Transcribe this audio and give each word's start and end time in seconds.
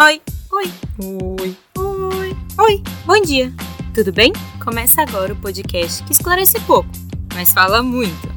Oi, 0.00 0.20
oi, 0.50 0.72
oi, 0.98 1.56
oi, 1.78 2.36
oi, 2.58 2.82
bom 3.06 3.20
dia. 3.22 3.52
Tudo 3.94 4.12
bem? 4.12 4.32
Começa 4.62 5.02
agora 5.02 5.32
o 5.32 5.36
podcast 5.36 6.02
que 6.02 6.10
esclarece 6.10 6.58
pouco, 6.62 6.88
mas 7.32 7.52
fala 7.52 7.80
muito. 7.80 8.28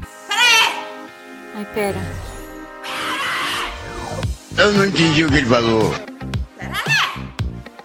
Ai, 1.56 1.64
pera. 1.74 1.98
Eu 4.56 4.72
não 4.72 4.84
entendi 4.84 5.24
o 5.24 5.28
que 5.28 5.34
ele 5.34 5.46
falou. 5.46 5.92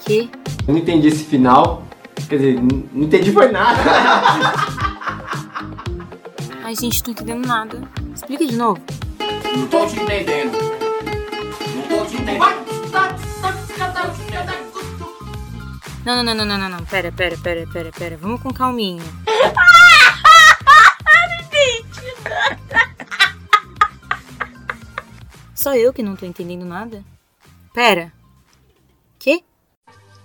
Que? 0.06 0.30
Eu 0.68 0.74
não 0.76 0.78
entendi 0.78 1.08
esse 1.08 1.24
final. 1.24 1.84
Quer 2.30 2.38
dizer, 2.38 2.62
não 2.62 3.04
entendi 3.06 3.32
foi 3.32 3.52
nada. 3.52 3.82
Ai, 6.64 6.76
gente, 6.76 7.02
tô 7.02 7.10
entendendo 7.10 7.48
nada. 7.48 7.82
Explica 8.14 8.46
de 8.46 8.56
novo. 8.56 8.80
Não 9.58 9.66
tô 9.66 9.84
te 9.88 10.00
entendendo. 10.00 10.52
Não 11.76 11.82
tô 11.90 12.06
te 12.06 12.18
entendendo. 12.18 12.63
Não, 16.06 16.18
não, 16.18 16.24
não, 16.24 16.36
não, 16.36 16.46
não, 16.46 16.58
não, 16.58 16.70
não. 16.70 16.86
Pera, 16.86 17.12
pera, 17.14 17.38
pera, 17.38 17.66
pera, 17.72 17.92
pera. 17.92 18.18
Vamos 18.18 18.42
com 18.42 18.54
calminha. 18.54 19.04
Só 25.56 25.74
eu 25.76 25.94
que 25.94 26.04
não 26.04 26.18
tô 26.18 26.26
entendendo 26.26 26.66
nada? 26.66 27.02
Pera. 27.74 28.12
Que? 29.18 29.46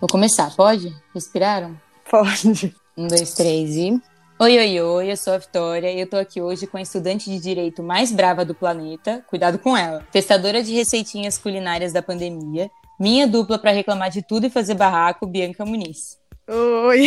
Vou 0.00 0.08
começar, 0.08 0.52
pode? 0.56 0.92
Respiraram? 1.14 1.80
Pode. 2.10 2.74
Um, 2.96 3.06
dois, 3.06 3.34
três 3.34 3.76
e. 3.76 4.02
Oi, 4.40 4.58
oi, 4.58 4.80
oi, 4.80 5.12
eu 5.12 5.16
sou 5.16 5.32
a 5.34 5.38
Vitória 5.38 5.92
e 5.92 6.00
eu 6.00 6.08
tô 6.08 6.16
aqui 6.16 6.40
hoje 6.40 6.66
com 6.66 6.76
a 6.76 6.82
estudante 6.82 7.30
de 7.30 7.38
direito 7.38 7.84
mais 7.84 8.10
brava 8.10 8.44
do 8.44 8.54
planeta, 8.54 9.24
cuidado 9.28 9.58
com 9.58 9.76
ela, 9.76 10.04
testadora 10.10 10.62
de 10.62 10.72
receitinhas 10.72 11.38
culinárias 11.38 11.92
da 11.92 12.02
pandemia, 12.02 12.68
minha 12.98 13.26
dupla 13.26 13.58
pra 13.58 13.70
reclamar 13.70 14.10
de 14.10 14.22
tudo 14.22 14.46
e 14.46 14.50
fazer 14.50 14.74
barraco, 14.74 15.26
Bianca 15.26 15.64
Muniz. 15.64 16.18
Oi. 16.50 17.04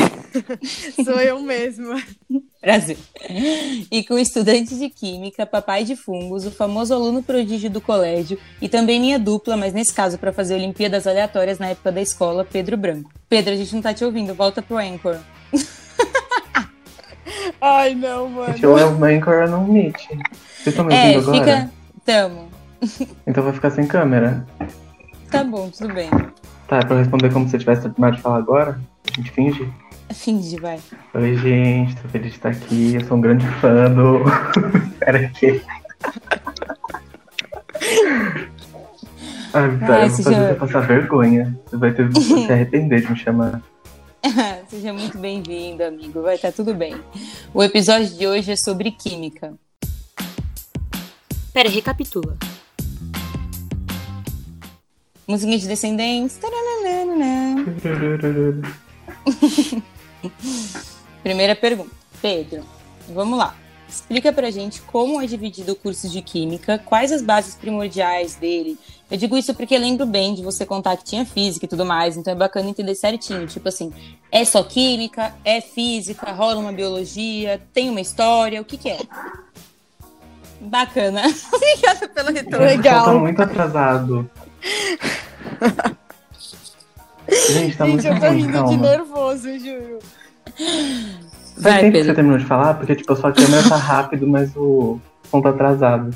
Sou 1.04 1.20
eu 1.20 1.42
mesma. 1.42 2.00
Prazer. 2.62 2.96
E 3.92 4.04
com 4.04 4.18
estudante 4.20 4.78
de 4.78 4.88
química, 4.88 5.48
papai 5.48 5.84
de 5.84 5.96
fungos, 5.96 6.46
o 6.46 6.52
famoso 6.52 6.94
aluno 6.94 7.24
prodígio 7.24 7.68
do 7.70 7.82
colégio 7.82 8.38
e 8.62 8.70
também 8.70 9.00
minha 9.00 9.18
dupla, 9.18 9.58
mas 9.58 9.74
nesse 9.74 9.92
caso 9.94 10.20
pra 10.20 10.32
fazer 10.32 10.54
Olimpíadas 10.54 11.08
aleatórias 11.08 11.58
na 11.58 11.70
época 11.70 11.92
da 11.92 12.00
escola, 12.02 12.46
Pedro 12.46 12.78
Branco. 12.78 13.10
Pedro, 13.28 13.54
a 13.54 13.58
gente 13.58 13.74
não 13.74 13.82
tá 13.82 13.94
te 13.96 14.06
ouvindo, 14.06 14.36
volta 14.36 14.62
pro 14.62 14.78
Anchor. 14.78 15.18
Ai, 17.60 17.96
não, 17.96 18.30
mano. 18.30 18.54
Gente, 18.54 18.64
eu 18.64 18.78
é 18.78 18.86
o 18.86 19.04
Anchor 19.04 19.50
no 19.50 19.68
Meet. 19.68 19.96
Vocês 20.08 20.68
estão 20.68 20.86
me 20.86 20.94
É, 20.94 21.18
ouvindo 21.18 21.42
agora? 21.42 21.62
fica. 21.62 21.72
Tamo. 22.06 22.48
Então 23.28 23.44
vai 23.44 23.54
ficar 23.54 23.70
sem 23.72 23.86
câmera. 23.88 24.46
Tá 25.32 25.44
bom, 25.44 25.70
tudo 25.70 25.94
bem. 25.94 26.10
Tá, 26.68 26.78
é 26.78 26.82
pra 26.86 26.96
eu 26.96 27.00
responder 27.00 27.32
como 27.32 27.48
se 27.48 27.56
eu 27.56 27.60
tivesse 27.60 27.82
terminado 27.84 28.16
de 28.18 28.22
falar 28.22 28.38
agora? 28.38 28.80
A 29.10 29.16
gente 29.16 29.32
finge? 29.32 29.72
Finge, 30.14 30.58
vai. 30.60 30.80
Oi, 31.14 31.38
gente, 31.38 31.96
tô 31.96 32.08
feliz 32.10 32.32
de 32.32 32.38
estar 32.38 32.50
aqui. 32.50 32.96
Eu 32.96 33.06
sou 33.06 33.18
um 33.18 33.22
grande 33.22 33.46
fã 33.60 33.90
do. 33.92 34.20
Pera 35.00 35.20
aqui. 35.26 35.62
Ai, 39.54 39.70
Vitória, 39.70 39.96
Ai, 39.96 40.04
eu 40.06 40.08
vou 40.08 40.10
você 40.10 40.24
fazer 40.24 40.36
já- 40.36 40.48
você 40.50 40.56
passar 40.56 40.80
vergonha. 40.82 41.60
Você 41.66 41.78
vai 41.78 41.94
ter 41.94 42.10
que 42.12 42.22
se 42.22 42.52
arrepender 42.52 43.02
de 43.02 43.12
me 43.12 43.18
chamar. 43.18 43.62
Seja 44.68 44.94
muito 44.94 45.18
bem-vindo, 45.18 45.84
amigo. 45.84 46.22
Vai 46.22 46.36
estar 46.36 46.52
tudo 46.52 46.74
bem. 46.74 46.96
O 47.54 47.64
episódio 47.64 48.08
de 48.10 48.28
hoje 48.28 48.52
é 48.52 48.56
sobre 48.56 48.92
química. 48.92 49.54
Pera, 51.54 51.70
recapitula. 51.70 52.38
Musiquinha 55.32 55.58
de 55.58 55.66
descendentes. 55.66 56.38
Primeira 61.24 61.56
pergunta. 61.56 61.90
Pedro, 62.22 62.66
vamos 63.08 63.40
lá. 63.40 63.56
Explica 63.88 64.34
pra 64.34 64.52
gente 64.52 64.82
como 64.82 65.22
é 65.22 65.26
dividido 65.26 65.72
o 65.72 65.76
curso 65.76 66.10
de 66.10 66.22
Química, 66.22 66.78
quais 66.80 67.14
as 67.14 67.22
bases 67.22 67.56
primordiais 67.56 68.36
dele. 68.36 68.78
Eu 69.10 69.18
digo 69.18 69.38
isso 69.38 69.54
porque 69.54 69.78
lembro 69.78 70.06
bem 70.06 70.34
de 70.36 70.44
você 70.44 70.66
contar 70.66 70.98
que 70.98 71.06
tinha 71.06 71.26
física 71.26 71.66
e 71.66 71.70
tudo 71.70 71.86
mais, 71.86 72.18
então 72.18 72.34
é 72.34 72.36
bacana 72.36 72.70
entender 72.70 72.96
certinho. 72.96 73.48
Tipo 73.48 73.70
assim, 73.70 73.94
é 74.30 74.44
só 74.44 74.62
química, 74.64 75.34
é 75.46 75.62
física, 75.62 76.30
rola 76.34 76.58
uma 76.58 76.74
biologia, 76.74 77.62
tem 77.74 77.90
uma 77.90 78.02
história, 78.02 78.62
o 78.62 78.66
que 78.66 78.78
que 78.78 78.90
é? 78.90 79.00
Bacana. 80.60 81.22
Obrigada 81.54 82.08
pelo 82.10 82.32
retorno. 82.34 82.66
Legal. 82.66 83.06
Tá 83.06 83.14
muito 83.14 83.42
atrasado. 83.42 84.30
Gente, 87.50 87.78
tá 87.78 87.86
muito 87.86 88.02
Gente, 88.02 88.14
eu 88.16 88.20
tô 88.20 88.28
ruim, 88.28 88.38
rindo 88.38 88.48
de 88.52 88.54
calma. 88.54 88.78
nervoso, 88.78 89.60
juro. 89.60 90.00
Faz 90.58 91.58
Vai, 91.58 91.80
tempo 91.82 91.92
que 91.92 91.98
você 91.98 92.00
Pedro. 92.00 92.16
terminou 92.16 92.38
de 92.40 92.46
falar? 92.46 92.74
Porque, 92.76 92.96
tipo, 92.96 93.14
a 93.14 93.16
sua 93.16 93.32
câmera 93.32 93.68
tá 93.70 93.76
rápido, 93.76 94.28
mas 94.28 94.52
o 94.56 95.00
som 95.30 95.42
tá 95.42 95.50
atrasado. 95.50 96.14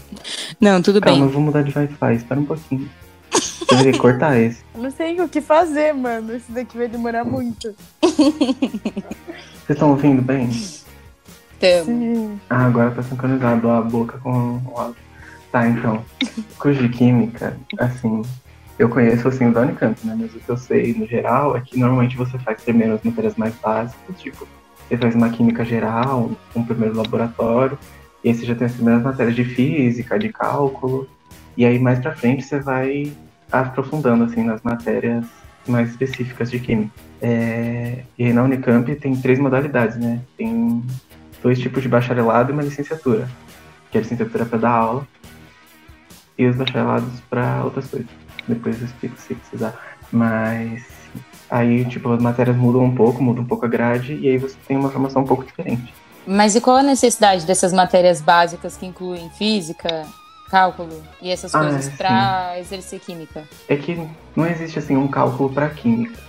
Não, 0.59 0.81
tudo 0.81 1.00
Calma, 1.00 1.17
bem. 1.19 1.25
eu 1.28 1.31
vou 1.31 1.41
mudar 1.41 1.61
de 1.61 1.78
Wi-Fi, 1.78 2.13
espera 2.16 2.39
um 2.39 2.45
pouquinho. 2.45 2.89
Eu 3.72 3.78
vou 3.78 3.97
cortar 4.00 4.38
esse. 4.39 4.63
Eu 4.73 4.84
não 4.84 4.91
sei 4.91 5.19
o 5.22 5.28
que 5.29 5.41
fazer, 5.41 5.94
mano. 5.94 6.35
Isso 6.35 6.51
daqui 6.51 6.78
vai 6.78 6.88
demorar 6.88 7.23
muito. 7.23 7.73
Vocês 8.01 9.69
estão 9.69 9.91
ouvindo 9.91 10.22
bem? 10.22 10.50
Tamo. 11.59 11.85
Sim. 11.85 12.39
Ah, 12.50 12.66
agora 12.66 12.91
tá 12.91 13.03
sincronizado 13.03 13.69
a 13.69 13.81
boca 13.81 14.17
com 14.19 14.59
o 14.66 14.78
áudio. 14.79 14.95
Tá, 15.51 15.67
então. 15.67 16.03
Curso 16.59 16.81
de 16.81 16.89
Química, 16.89 17.57
assim, 17.79 18.22
eu 18.77 18.89
conheço 18.89 19.27
assim 19.27 19.47
o 19.47 19.53
da 19.53 19.61
Unicamp, 19.61 19.99
né? 20.05 20.15
Mas 20.19 20.35
o 20.35 20.39
que 20.39 20.49
eu 20.49 20.57
sei 20.57 20.93
no 20.93 21.07
geral 21.07 21.55
é 21.55 21.61
que 21.61 21.79
normalmente 21.79 22.17
você 22.17 22.37
faz 22.39 22.61
primeiro 22.61 22.93
as 22.93 23.03
matérias 23.03 23.35
mais 23.35 23.55
básicas, 23.55 24.19
tipo, 24.19 24.47
você 24.87 24.97
faz 24.97 25.15
uma 25.15 25.29
química 25.29 25.63
geral, 25.63 26.31
um 26.55 26.63
primeiro 26.63 26.95
laboratório, 26.95 27.77
e 28.23 28.29
aí 28.29 28.35
você 28.35 28.45
já 28.45 28.55
tem 28.55 28.67
as 28.67 28.73
primeiras 28.73 29.03
matérias 29.03 29.35
de 29.35 29.45
física, 29.45 30.19
de 30.19 30.29
cálculo, 30.29 31.07
e 31.55 31.65
aí 31.65 31.79
mais 31.79 31.99
pra 31.99 32.15
frente 32.15 32.43
você 32.43 32.59
vai 32.59 33.13
aprofundando 33.51 34.25
assim 34.25 34.43
nas 34.43 34.61
matérias 34.61 35.25
mais 35.67 35.89
específicas 35.89 36.51
de 36.51 36.59
química. 36.59 36.91
É, 37.21 38.03
E 38.17 38.25
aí 38.25 38.33
na 38.33 38.43
Unicamp 38.43 38.93
tem 38.95 39.15
três 39.15 39.39
modalidades, 39.39 39.97
né? 39.97 40.21
Tem 40.37 40.83
dois 41.41 41.59
tipos 41.59 41.81
de 41.81 41.89
bacharelado 41.89 42.51
e 42.51 42.53
uma 42.53 42.61
licenciatura. 42.61 43.27
Que 43.89 43.97
é 43.97 43.99
a 43.99 44.03
licenciatura 44.03 44.45
para 44.45 44.59
dar 44.59 44.71
aula 44.71 45.07
e 46.37 46.45
os 46.45 46.55
bacharelados 46.55 47.19
para 47.29 47.63
outras 47.63 47.87
coisas. 47.87 48.24
Depois 48.47 48.79
eu 48.79 48.85
explico 48.85 49.17
se 49.19 49.35
precisar. 49.35 49.73
Mas 50.11 50.83
aí, 51.50 51.85
tipo, 51.85 52.11
as 52.11 52.22
matérias 52.22 52.56
mudam 52.56 52.83
um 52.83 52.95
pouco, 52.95 53.22
muda 53.22 53.41
um 53.41 53.45
pouco 53.45 53.66
a 53.66 53.69
grade 53.69 54.13
e 54.13 54.29
aí 54.29 54.38
você 54.38 54.56
tem 54.67 54.78
uma 54.78 54.89
formação 54.89 55.22
um 55.23 55.25
pouco 55.25 55.44
diferente. 55.45 55.94
Mas 56.28 56.55
e 56.55 56.61
qual 56.61 56.78
a 56.78 56.84
necessidade 56.84 57.45
dessas 57.45 57.72
matérias 57.72 58.19
básicas 58.22 58.75
que 58.75 58.85
incluem 58.85 59.29
física, 59.31 60.05
cálculo 60.50 61.03
e 61.22 61.29
essas 61.31 61.53
Ah, 61.53 61.59
coisas 61.59 61.85
sim. 61.85 61.91
pra 61.97 62.55
exercer 62.59 63.00
química? 63.00 63.44
É 63.67 63.75
que 63.75 64.00
não 64.35 64.45
existe 64.47 64.79
assim 64.79 64.95
um 64.95 65.07
cálculo 65.07 65.50
para 65.51 65.69
química, 65.69 66.19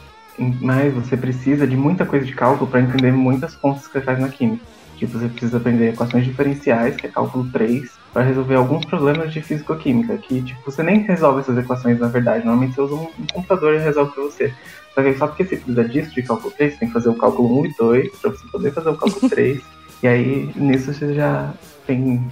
mas 0.61 0.93
você 0.93 1.17
precisa 1.17 1.67
de 1.67 1.77
muita 1.77 2.05
coisa 2.05 2.27
de 2.27 2.35
cálculo 2.35 2.71
para 2.71 2.81
entender 2.81 3.11
muitas 3.13 3.55
contas 3.57 3.87
que 3.87 3.93
você 3.95 4.01
faz 4.03 4.19
na 4.19 4.29
química. 4.29 4.65
Tipo, 4.97 5.19
você 5.19 5.29
precisa 5.29 5.57
aprender 5.59 5.91
equações 5.91 6.25
diferenciais, 6.25 6.97
que 6.97 7.07
é 7.07 7.11
cálculo 7.11 7.49
3, 7.53 7.91
para 8.13 8.23
resolver 8.23 8.55
alguns 8.55 8.85
problemas 8.87 9.33
de 9.33 9.43
físico-química, 9.43 10.17
que 10.19 10.41
tipo, 10.43 10.71
você 10.71 10.83
nem 10.83 11.01
resolve 11.01 11.41
essas 11.41 11.57
equações 11.59 11.99
na 12.01 12.09
verdade, 12.09 12.45
normalmente 12.45 12.75
você 12.75 12.81
usa 12.81 12.95
um, 12.95 13.03
um 13.19 13.27
computador 13.33 13.75
e 13.75 13.79
resolve 13.79 14.13
para 14.13 14.23
você. 14.25 14.55
Só 14.95 15.03
que 15.03 15.15
só 15.15 15.27
porque 15.27 15.45
você 15.45 15.57
precisa 15.57 15.85
disso, 15.89 16.15
de 16.15 16.23
cálculo 16.23 16.51
3, 16.57 16.73
você 16.73 16.79
tem 16.79 16.89
que 16.89 16.95
fazer 16.95 17.09
o 17.11 17.15
cálculo 17.15 17.61
1 17.61 17.67
e 17.67 17.75
2, 17.79 18.09
para 18.19 18.31
você 18.31 18.47
poder 18.51 18.73
fazer 18.73 18.89
o 18.89 18.97
cálculo 18.97 19.29
3. 19.31 19.61
e 20.03 20.09
aí, 20.09 20.51
nisso 20.57 20.95
você 20.95 21.13
já 21.15 21.53
tem 21.87 22.27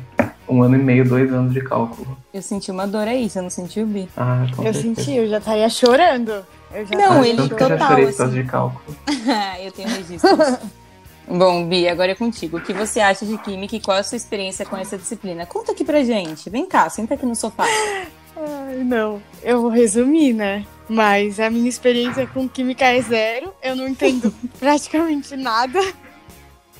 um 0.48 0.62
ano 0.62 0.74
e 0.76 0.78
meio, 0.82 1.06
dois 1.08 1.32
anos 1.32 1.52
de 1.52 1.60
cálculo. 1.60 2.16
Eu 2.32 2.42
senti 2.42 2.70
uma 2.70 2.86
dor 2.86 3.06
aí, 3.06 3.28
você 3.28 3.40
não 3.40 3.50
sentiu, 3.50 3.86
Bi? 3.86 4.08
Ah, 4.16 4.46
com 4.56 4.62
Eu 4.64 4.72
certeza. 4.72 4.94
senti, 5.02 5.16
eu 5.16 5.28
já 5.28 5.38
estaria 5.38 5.68
chorando. 5.68 6.44
Eu 6.72 6.84
já 6.86 6.96
Não, 6.96 7.24
ele 7.24 7.46
que 7.48 7.54
eu 7.54 7.58
já 7.58 7.68
total, 7.68 7.88
chorei 7.88 8.04
por 8.04 8.08
assim. 8.08 8.18
causa 8.18 8.34
de 8.34 8.44
cálculo. 8.44 8.96
eu 9.62 9.72
tenho 9.72 9.88
registros. 9.88 10.32
Bom, 11.26 11.66
Bi, 11.66 11.88
agora 11.88 12.12
é 12.12 12.14
contigo. 12.14 12.58
O 12.58 12.60
que 12.60 12.72
você 12.72 13.00
acha 13.00 13.24
de 13.24 13.38
química 13.38 13.76
e 13.76 13.80
qual 13.80 13.96
é 13.96 14.00
a 14.00 14.04
sua 14.04 14.16
experiência 14.16 14.66
com 14.66 14.76
essa 14.76 14.98
disciplina? 14.98 15.46
Conta 15.46 15.72
aqui 15.72 15.84
pra 15.84 16.04
gente. 16.04 16.50
Vem 16.50 16.66
cá, 16.66 16.88
senta 16.90 17.14
aqui 17.14 17.24
no 17.24 17.34
sofá. 17.34 17.64
Ai, 18.36 18.84
não. 18.84 19.22
Eu 19.42 19.62
vou 19.62 19.70
resumir, 19.70 20.32
né? 20.32 20.66
Mas 20.88 21.40
a 21.40 21.48
minha 21.48 21.68
experiência 21.68 22.26
com 22.26 22.48
química 22.48 22.84
é 22.84 23.00
zero. 23.00 23.54
Eu 23.62 23.74
não 23.74 23.88
entendo 23.88 24.34
praticamente 24.60 25.34
nada. 25.36 25.80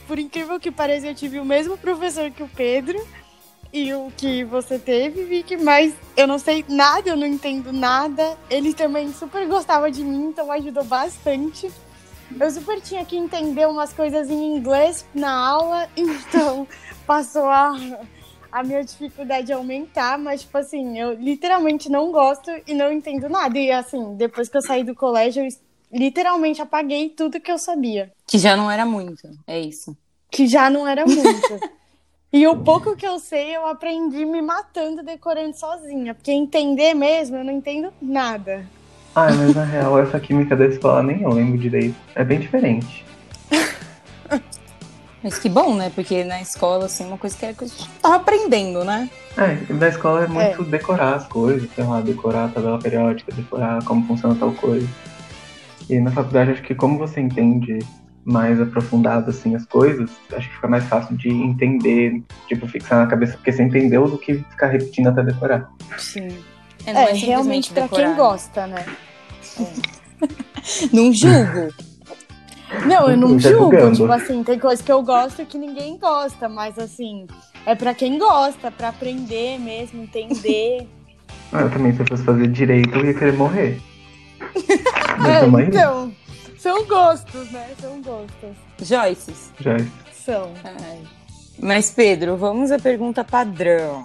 Por 0.06 0.18
incrível 0.18 0.60
que 0.60 0.70
pareça, 0.70 1.06
eu 1.06 1.14
tive 1.14 1.40
o 1.40 1.44
mesmo 1.44 1.78
professor 1.78 2.30
que 2.30 2.42
o 2.42 2.48
Pedro 2.48 3.02
e 3.72 3.92
o 3.94 4.12
que 4.16 4.44
você 4.44 4.78
teve, 4.78 5.24
Vicky, 5.24 5.56
mas 5.56 5.94
eu 6.16 6.28
não 6.28 6.38
sei 6.38 6.64
nada, 6.68 7.08
eu 7.08 7.16
não 7.16 7.26
entendo 7.26 7.72
nada. 7.72 8.36
Ele 8.48 8.74
também 8.74 9.12
super 9.12 9.46
gostava 9.48 9.90
de 9.90 10.04
mim, 10.04 10.26
então 10.28 10.52
ajudou 10.52 10.84
bastante. 10.84 11.70
Eu 12.38 12.50
super 12.50 12.80
tinha 12.80 13.04
que 13.04 13.16
entender 13.16 13.66
umas 13.66 13.92
coisas 13.92 14.28
em 14.30 14.56
inglês 14.56 15.04
na 15.14 15.32
aula, 15.32 15.88
então 15.96 16.66
passou 17.06 17.44
a, 17.44 17.74
a 18.50 18.62
minha 18.62 18.82
dificuldade 18.82 19.52
aumentar, 19.52 20.18
mas, 20.18 20.42
tipo 20.42 20.56
assim, 20.58 20.98
eu 20.98 21.14
literalmente 21.14 21.90
não 21.90 22.10
gosto 22.10 22.50
e 22.66 22.74
não 22.74 22.92
entendo 22.92 23.28
nada. 23.28 23.58
E, 23.58 23.70
assim, 23.70 24.14
depois 24.16 24.48
que 24.48 24.56
eu 24.56 24.62
saí 24.62 24.82
do 24.82 24.94
colégio, 24.94 25.44
eu 25.44 25.48
literalmente 25.92 26.60
apaguei 26.60 27.08
tudo 27.08 27.40
que 27.40 27.50
eu 27.50 27.58
sabia. 27.58 28.12
Que 28.26 28.38
já 28.38 28.56
não 28.56 28.70
era 28.70 28.84
muito, 28.84 29.28
é 29.46 29.60
isso. 29.60 29.96
Que 30.30 30.46
já 30.46 30.68
não 30.68 30.86
era 30.86 31.06
muito. 31.06 31.60
e 32.32 32.46
o 32.46 32.56
pouco 32.64 32.96
que 32.96 33.06
eu 33.06 33.18
sei, 33.18 33.56
eu 33.56 33.66
aprendi 33.66 34.24
me 34.24 34.42
matando, 34.42 35.02
decorando 35.02 35.56
sozinha. 35.56 36.14
Porque 36.14 36.32
entender 36.32 36.94
mesmo, 36.94 37.36
eu 37.36 37.44
não 37.44 37.52
entendo 37.52 37.92
nada. 38.02 38.66
Ah, 39.14 39.32
mas 39.32 39.54
na 39.54 39.64
real, 39.64 39.98
essa 40.00 40.18
química 40.18 40.56
da 40.56 40.66
escola 40.66 41.02
nem 41.02 41.22
eu 41.22 41.30
lembro 41.30 41.56
direito. 41.56 41.94
É 42.14 42.24
bem 42.24 42.40
diferente. 42.40 43.04
Mas 45.22 45.38
que 45.38 45.48
bom, 45.48 45.74
né? 45.74 45.90
Porque 45.94 46.22
na 46.22 46.42
escola, 46.42 46.84
assim, 46.84 47.06
uma 47.06 47.16
coisa 47.16 47.34
que 47.34 47.46
era 47.46 47.54
que 47.54 47.64
a 47.64 47.66
gente 47.66 47.88
tava 48.02 48.16
aprendendo, 48.16 48.84
né? 48.84 49.08
É, 49.38 49.54
da 49.72 49.88
escola 49.88 50.24
é 50.24 50.28
muito 50.28 50.62
decorar 50.64 51.14
as 51.14 51.26
coisas, 51.26 51.66
sei 51.74 51.82
lá, 51.82 52.02
decorar 52.02 52.44
a 52.44 52.48
tabela 52.48 52.78
periódica, 52.78 53.32
decorar 53.32 53.82
como 53.84 54.06
funciona 54.06 54.34
tal 54.34 54.52
coisa. 54.52 54.86
E 55.88 55.98
na 55.98 56.10
faculdade, 56.10 56.50
acho 56.50 56.62
que 56.62 56.74
como 56.74 56.98
você 56.98 57.20
entende 57.20 57.78
mais 58.22 58.60
aprofundado, 58.60 59.30
assim, 59.30 59.54
as 59.54 59.64
coisas, 59.64 60.10
acho 60.32 60.48
que 60.48 60.54
fica 60.54 60.68
mais 60.68 60.84
fácil 60.84 61.16
de 61.16 61.30
entender, 61.30 62.22
tipo, 62.46 62.66
fixar 62.68 62.98
na 62.98 63.06
cabeça, 63.06 63.34
porque 63.34 63.52
você 63.52 63.62
entendeu 63.62 64.06
do 64.06 64.18
que 64.18 64.34
ficar 64.34 64.68
repetindo 64.68 65.08
até 65.08 65.22
decorar. 65.22 65.70
Sim. 65.96 66.28
É, 66.86 66.90
É, 66.90 66.94
simplesmente 67.14 67.26
realmente 67.26 67.72
pra 67.72 67.82
decorar, 67.82 68.02
quem 68.02 68.10
né? 68.10 68.16
gosta, 68.16 68.66
né? 68.66 68.86
Não 70.92 71.12
julgo. 71.12 71.74
Não, 72.86 73.08
eu 73.08 73.16
não 73.16 73.36
Tá 73.38 73.48
julgo. 73.50 73.92
Tipo 73.92 74.10
assim, 74.12 74.42
tem 74.42 74.58
coisa 74.58 74.82
que 74.82 74.90
eu 74.90 75.02
gosto 75.02 75.44
que 75.46 75.56
ninguém 75.58 75.96
gosta, 75.98 76.48
mas 76.48 76.78
assim, 76.78 77.26
é 77.66 77.74
pra 77.74 77.94
quem 77.94 78.18
gosta, 78.18 78.70
pra 78.70 78.88
aprender 78.88 79.58
mesmo, 79.60 80.02
entender. 80.02 80.88
Ah, 81.52 81.60
eu 81.60 81.70
também, 81.70 81.92
se 81.94 82.00
eu 82.00 82.06
fosse 82.06 82.24
fazer 82.24 82.48
direito, 82.48 82.90
eu 82.96 83.04
ia 83.06 83.14
querer 83.14 83.32
morrer. 83.34 83.80
É, 85.24 85.46
então, 85.62 86.12
são 86.58 86.84
gostos, 86.86 87.50
né? 87.52 87.68
São 87.80 88.02
gostos. 88.02 88.56
Joyces. 88.82 89.52
já. 89.60 89.76
São. 90.12 90.50
Ai. 90.64 90.98
Mas, 91.60 91.90
Pedro, 91.92 92.36
vamos 92.36 92.72
à 92.72 92.78
pergunta 92.80 93.22
padrão. 93.22 94.04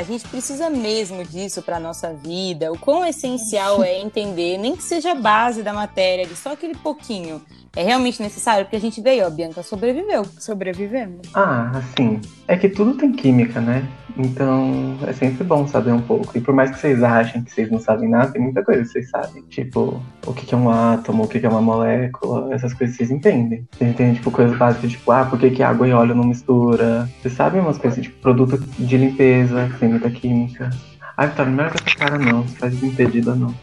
A 0.00 0.02
gente 0.02 0.26
precisa 0.28 0.70
mesmo 0.70 1.22
disso 1.22 1.60
para 1.60 1.78
nossa 1.78 2.14
vida? 2.14 2.72
O 2.72 2.78
quão 2.78 3.04
essencial 3.04 3.84
é 3.84 4.00
entender, 4.00 4.56
nem 4.56 4.74
que 4.74 4.82
seja 4.82 5.12
a 5.12 5.14
base 5.14 5.62
da 5.62 5.74
matéria, 5.74 6.24
de 6.24 6.34
só 6.34 6.54
aquele 6.54 6.74
pouquinho. 6.74 7.44
É 7.76 7.84
realmente 7.84 8.20
necessário? 8.20 8.64
Porque 8.64 8.76
a 8.76 8.80
gente 8.80 9.00
veio, 9.00 9.24
ó, 9.24 9.26
a 9.28 9.30
Bianca 9.30 9.62
sobreviveu. 9.62 10.24
Sobrevivemos. 10.38 11.28
Ah, 11.34 11.70
assim, 11.74 12.20
é 12.48 12.56
que 12.56 12.68
tudo 12.68 12.94
tem 12.94 13.12
química, 13.12 13.60
né? 13.60 13.88
Então 14.18 14.98
é 15.06 15.12
sempre 15.12 15.44
bom 15.44 15.66
saber 15.68 15.92
um 15.92 16.00
pouco. 16.02 16.36
E 16.36 16.40
por 16.40 16.52
mais 16.52 16.70
que 16.70 16.78
vocês 16.78 17.02
achem 17.02 17.44
que 17.44 17.52
vocês 17.52 17.70
não 17.70 17.78
sabem 17.78 18.08
nada, 18.08 18.32
tem 18.32 18.42
muita 18.42 18.64
coisa 18.64 18.82
que 18.82 18.88
vocês 18.88 19.08
sabem. 19.08 19.42
Tipo, 19.44 20.02
o 20.26 20.34
que 20.34 20.52
é 20.52 20.58
um 20.58 20.68
átomo, 20.68 21.22
o 21.22 21.28
que 21.28 21.44
é 21.44 21.48
uma 21.48 21.62
molécula, 21.62 22.52
essas 22.52 22.74
coisas 22.74 22.96
vocês 22.96 23.10
entendem. 23.10 23.66
Vocês 23.70 23.90
entendem, 23.90 24.14
tipo, 24.14 24.32
coisas 24.32 24.56
básicas, 24.58 24.90
tipo, 24.90 25.12
ah, 25.12 25.24
por 25.24 25.38
que 25.38 25.50
que 25.50 25.62
água 25.62 25.86
e 25.86 25.92
óleo 25.92 26.14
não 26.14 26.24
mistura? 26.24 27.08
Vocês 27.22 27.34
sabem 27.34 27.60
umas 27.60 27.78
coisas, 27.78 28.02
tipo, 28.02 28.20
produto 28.20 28.58
de 28.58 28.96
limpeza, 28.96 29.70
tem 29.78 29.88
muita 29.88 30.10
química. 30.10 30.70
Ah, 31.16 31.26
Vitória, 31.26 31.52
não 31.52 31.64
é 31.64 31.68
com 31.68 31.76
essa 31.76 31.96
cara 31.96 32.18
não, 32.18 32.46
faz 32.46 32.74
desimpedida 32.74 33.34
não. 33.34 33.54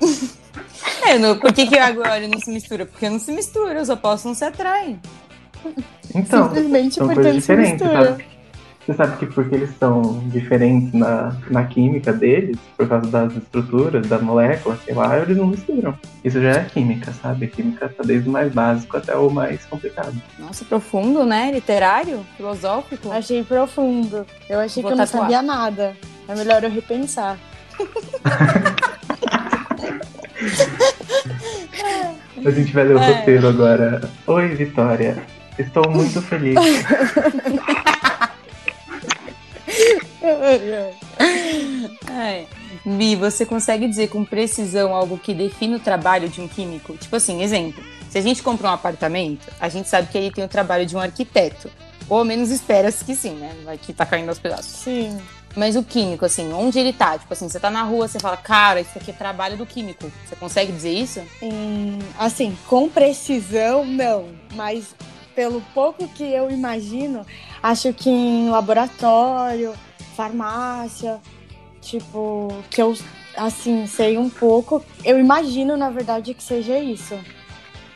É, 1.04 1.18
no, 1.18 1.36
por 1.36 1.52
que, 1.52 1.66
que 1.66 1.78
água 1.78 2.10
óleo 2.10 2.28
não 2.28 2.40
se 2.40 2.50
mistura? 2.50 2.86
Porque 2.86 3.08
não 3.08 3.18
se 3.18 3.32
mistura, 3.32 3.80
os 3.80 3.88
opostos 3.88 4.26
não 4.26 4.34
se 4.34 4.44
atraem. 4.44 5.00
Então, 6.14 6.44
Simplesmente 6.44 6.96
são 6.96 7.06
porque 7.06 7.22
coisas 7.22 7.34
diferentes, 7.34 7.86
sabe? 7.86 8.24
Você 8.84 8.94
sabe 8.94 9.16
que 9.16 9.26
porque 9.26 9.54
eles 9.54 9.70
são 9.78 10.18
diferentes 10.26 10.92
na, 10.92 11.36
na 11.48 11.64
química 11.64 12.12
deles, 12.12 12.58
por 12.76 12.88
causa 12.88 13.08
das 13.08 13.32
estruturas, 13.36 14.08
da 14.08 14.18
molécula, 14.18 14.76
sei 14.84 14.92
lá, 14.92 15.16
eles 15.18 15.36
não 15.36 15.46
misturam. 15.46 15.96
Isso 16.24 16.42
já 16.42 16.50
é 16.50 16.64
química, 16.64 17.12
sabe? 17.12 17.46
A 17.46 17.48
química 17.48 17.88
tá 17.88 18.02
desde 18.02 18.28
o 18.28 18.32
mais 18.32 18.52
básico 18.52 18.96
até 18.96 19.16
o 19.16 19.30
mais 19.30 19.64
complicado. 19.66 20.20
Nossa, 20.36 20.64
profundo, 20.64 21.24
né? 21.24 21.52
Literário, 21.52 22.26
filosófico. 22.36 23.12
Achei 23.12 23.44
profundo. 23.44 24.26
Eu 24.50 24.58
achei 24.58 24.82
Vou 24.82 24.90
que 24.90 24.94
eu 24.94 24.98
não 24.98 25.06
sabia 25.06 25.42
nada. 25.42 25.96
É 26.26 26.34
melhor 26.34 26.64
eu 26.64 26.70
repensar. 26.70 27.38
A 32.44 32.50
gente 32.50 32.72
vai 32.72 32.84
ler 32.84 32.96
o 32.96 32.98
É. 32.98 33.12
roteiro 33.18 33.48
agora. 33.48 34.10
Oi, 34.26 34.48
Vitória. 34.54 35.22
Estou 35.58 35.88
muito 35.90 36.20
feliz. 36.22 36.56
É. 42.10 42.44
Bi, 42.84 43.16
você 43.16 43.44
consegue 43.46 43.88
dizer 43.88 44.08
com 44.08 44.24
precisão 44.24 44.94
algo 44.94 45.18
que 45.18 45.34
define 45.34 45.76
o 45.76 45.80
trabalho 45.80 46.28
de 46.28 46.40
um 46.40 46.48
químico? 46.48 46.96
Tipo 46.96 47.16
assim, 47.16 47.42
exemplo. 47.42 47.82
Se 48.10 48.18
a 48.18 48.20
gente 48.20 48.42
compra 48.42 48.68
um 48.68 48.72
apartamento, 48.72 49.46
a 49.60 49.68
gente 49.68 49.88
sabe 49.88 50.08
que 50.08 50.18
ele 50.18 50.30
tem 50.30 50.44
o 50.44 50.48
trabalho 50.48 50.84
de 50.84 50.94
um 50.94 51.00
arquiteto. 51.00 51.70
Ou 52.08 52.18
ao 52.18 52.24
menos 52.24 52.50
espera-se 52.50 53.04
que 53.04 53.14
sim, 53.14 53.34
né? 53.34 53.52
Vai 53.64 53.78
que 53.78 53.92
tá 53.92 54.04
caindo 54.04 54.28
aos 54.28 54.38
pedaços. 54.38 54.66
Sim. 54.66 55.18
Mas 55.56 55.76
o 55.76 55.82
químico, 55.82 56.24
assim, 56.24 56.52
onde 56.52 56.78
ele 56.78 56.92
tá? 56.92 57.18
Tipo 57.18 57.32
assim, 57.32 57.48
você 57.48 57.60
tá 57.60 57.70
na 57.70 57.82
rua, 57.82 58.08
você 58.08 58.18
fala, 58.18 58.36
cara, 58.36 58.80
isso 58.80 58.96
aqui 58.96 59.10
é 59.10 59.14
trabalho 59.14 59.56
do 59.56 59.66
químico. 59.66 60.10
Você 60.26 60.34
consegue 60.36 60.72
dizer 60.72 60.92
isso? 60.92 61.20
Hum, 61.42 61.98
assim, 62.18 62.56
com 62.66 62.88
precisão, 62.88 63.84
não. 63.84 64.28
Mas 64.54 64.94
pelo 65.34 65.60
pouco 65.74 66.08
que 66.08 66.24
eu 66.24 66.50
imagino, 66.50 67.26
acho 67.62 67.92
que 67.92 68.08
em 68.08 68.48
laboratório, 68.50 69.74
farmácia, 70.16 71.20
tipo, 71.80 72.48
que 72.70 72.80
eu, 72.80 72.96
assim, 73.36 73.86
sei 73.86 74.16
um 74.16 74.30
pouco, 74.30 74.82
eu 75.04 75.18
imagino, 75.18 75.76
na 75.76 75.90
verdade, 75.90 76.34
que 76.34 76.42
seja 76.42 76.78
isso. 76.78 77.18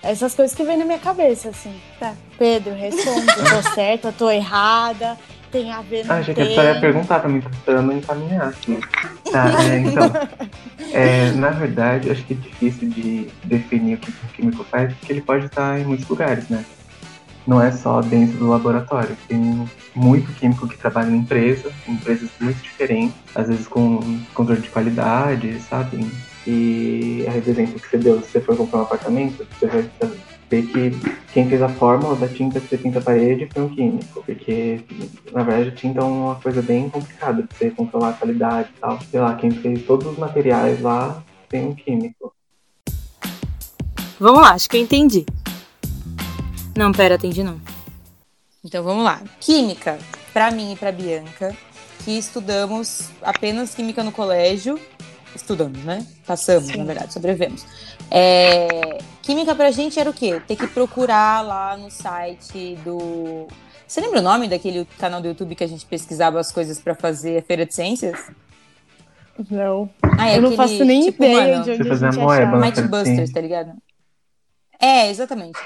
Essas 0.02 0.34
coisas 0.34 0.54
que 0.54 0.62
vem 0.62 0.76
na 0.76 0.84
minha 0.84 0.98
cabeça, 0.98 1.48
assim. 1.48 1.74
Tá. 1.98 2.14
Pedro, 2.38 2.74
responde. 2.74 3.26
tô 3.26 3.74
certa, 3.74 4.12
tô 4.12 4.30
errada, 4.30 5.18
tem 5.50 5.72
a 5.72 5.80
ver, 5.82 6.04
não 6.04 6.14
Ah, 6.14 6.18
achei 6.18 6.34
que 6.34 6.40
a 6.40 6.46
tem. 6.46 6.56
Ia 6.56 6.80
perguntar 6.80 7.20
também, 7.20 7.40
tô 7.40 7.48
esperando 7.50 7.92
encaminhar. 7.92 8.48
Assim. 8.48 8.78
Tá, 9.30 9.50
é, 9.64 9.78
então. 9.78 10.12
é, 10.92 11.30
na 11.32 11.50
verdade, 11.50 12.10
acho 12.10 12.24
que 12.24 12.34
é 12.34 12.36
difícil 12.36 12.88
de 12.88 13.28
definir 13.44 13.94
o 13.94 13.98
que 13.98 14.10
o 14.10 14.28
químico 14.34 14.64
faz, 14.64 14.92
porque 14.94 15.12
ele 15.12 15.20
pode 15.20 15.46
estar 15.46 15.78
em 15.78 15.84
muitos 15.84 16.08
lugares, 16.08 16.48
né? 16.48 16.64
Não 17.46 17.62
é 17.62 17.70
só 17.70 18.00
dentro 18.00 18.38
do 18.38 18.48
laboratório. 18.48 19.16
Tem 19.28 19.68
muito 19.94 20.32
químico 20.34 20.66
que 20.66 20.76
trabalha 20.76 21.10
em 21.10 21.18
empresa, 21.18 21.70
em 21.86 21.92
empresas 21.92 22.28
muito 22.40 22.60
diferentes, 22.60 23.14
às 23.34 23.48
vezes 23.48 23.68
com 23.68 24.00
controle 24.34 24.60
de 24.60 24.68
qualidade, 24.68 25.60
sabe? 25.60 26.10
E 26.46 27.24
a 27.28 27.36
exemplo 27.36 27.80
que 27.80 27.88
você 27.88 27.98
deu, 27.98 28.20
se 28.20 28.30
você 28.30 28.40
for 28.40 28.56
comprar 28.56 28.80
um 28.80 28.82
apartamento, 28.82 29.46
você 29.58 29.66
vai 29.66 29.82
ver 30.48 30.66
que 30.66 30.90
quem 31.32 31.48
fez 31.48 31.60
a 31.60 31.68
fórmula 31.68 32.16
da 32.16 32.28
tinta 32.28 32.60
que 32.60 32.68
você 32.68 32.78
pinta 32.78 32.98
a 32.98 33.02
parede 33.02 33.48
foi 33.52 33.62
um 33.62 33.68
químico. 33.68 34.22
Porque, 34.24 34.80
na 35.32 35.42
verdade, 35.42 35.68
a 35.68 35.74
tinta 35.74 36.00
é 36.00 36.02
uma 36.04 36.36
coisa 36.36 36.62
bem 36.62 36.88
complicada 36.88 37.42
de 37.42 37.48
você 37.54 37.70
controlar 37.70 38.10
a 38.10 38.12
qualidade 38.14 38.70
e 38.76 38.80
tal. 38.80 38.98
Sei 39.10 39.20
lá, 39.20 39.34
quem 39.34 39.50
fez 39.50 39.84
todos 39.84 40.06
os 40.06 40.18
materiais 40.18 40.80
lá 40.80 41.22
tem 41.48 41.66
um 41.66 41.74
químico. 41.74 42.32
Vamos 44.18 44.40
lá, 44.40 44.52
acho 44.52 44.68
que 44.68 44.76
eu 44.76 44.80
entendi. 44.80 45.26
Não, 46.76 46.92
pera, 46.92 47.16
entendi 47.16 47.42
não. 47.42 47.60
Então 48.64 48.82
vamos 48.82 49.04
lá. 49.04 49.22
Química, 49.40 49.98
pra 50.32 50.50
mim 50.50 50.72
e 50.72 50.76
pra 50.76 50.90
Bianca, 50.90 51.54
que 52.04 52.12
estudamos 52.12 53.10
apenas 53.22 53.74
química 53.74 54.02
no 54.02 54.12
colégio. 54.12 54.80
Estudamos, 55.34 55.84
né? 55.84 56.06
Passamos, 56.26 56.68
Sim. 56.68 56.78
na 56.78 56.84
verdade, 56.84 57.12
sobrevivemos. 57.12 57.66
É, 58.10 58.98
Química 59.26 59.56
pra 59.56 59.72
gente 59.72 59.98
era 59.98 60.08
o 60.08 60.12
quê? 60.12 60.40
Ter 60.46 60.54
que 60.54 60.68
procurar 60.68 61.44
lá 61.44 61.76
no 61.76 61.90
site 61.90 62.76
do. 62.84 63.48
Você 63.84 64.00
lembra 64.00 64.20
o 64.20 64.22
nome 64.22 64.46
daquele 64.46 64.84
canal 65.00 65.20
do 65.20 65.26
YouTube 65.26 65.56
que 65.56 65.64
a 65.64 65.66
gente 65.66 65.84
pesquisava 65.84 66.38
as 66.38 66.52
coisas 66.52 66.78
pra 66.78 66.94
fazer 66.94 67.38
a 67.38 67.42
Feira 67.42 67.66
de 67.66 67.74
Ciências? 67.74 68.30
Não. 69.50 69.90
Ah, 70.16 70.28
é 70.30 70.36
eu 70.36 70.42
não 70.42 70.50
aquele, 70.52 70.56
faço 70.56 70.84
nem 70.84 71.02
tipo, 71.06 71.24
ideia 71.24 71.58
mano, 71.58 71.64
de 71.64 71.70
onde 71.72 71.82
Você 71.82 71.88
a 71.88 71.90
fazer 71.90 72.12
gente 72.12 72.24
achava. 72.24 72.58
né? 72.58 72.66
Might 72.66 72.82
Busters, 72.82 73.32
tá 73.32 73.40
ligado? 73.40 73.72
É, 74.80 75.10
exatamente. 75.10 75.58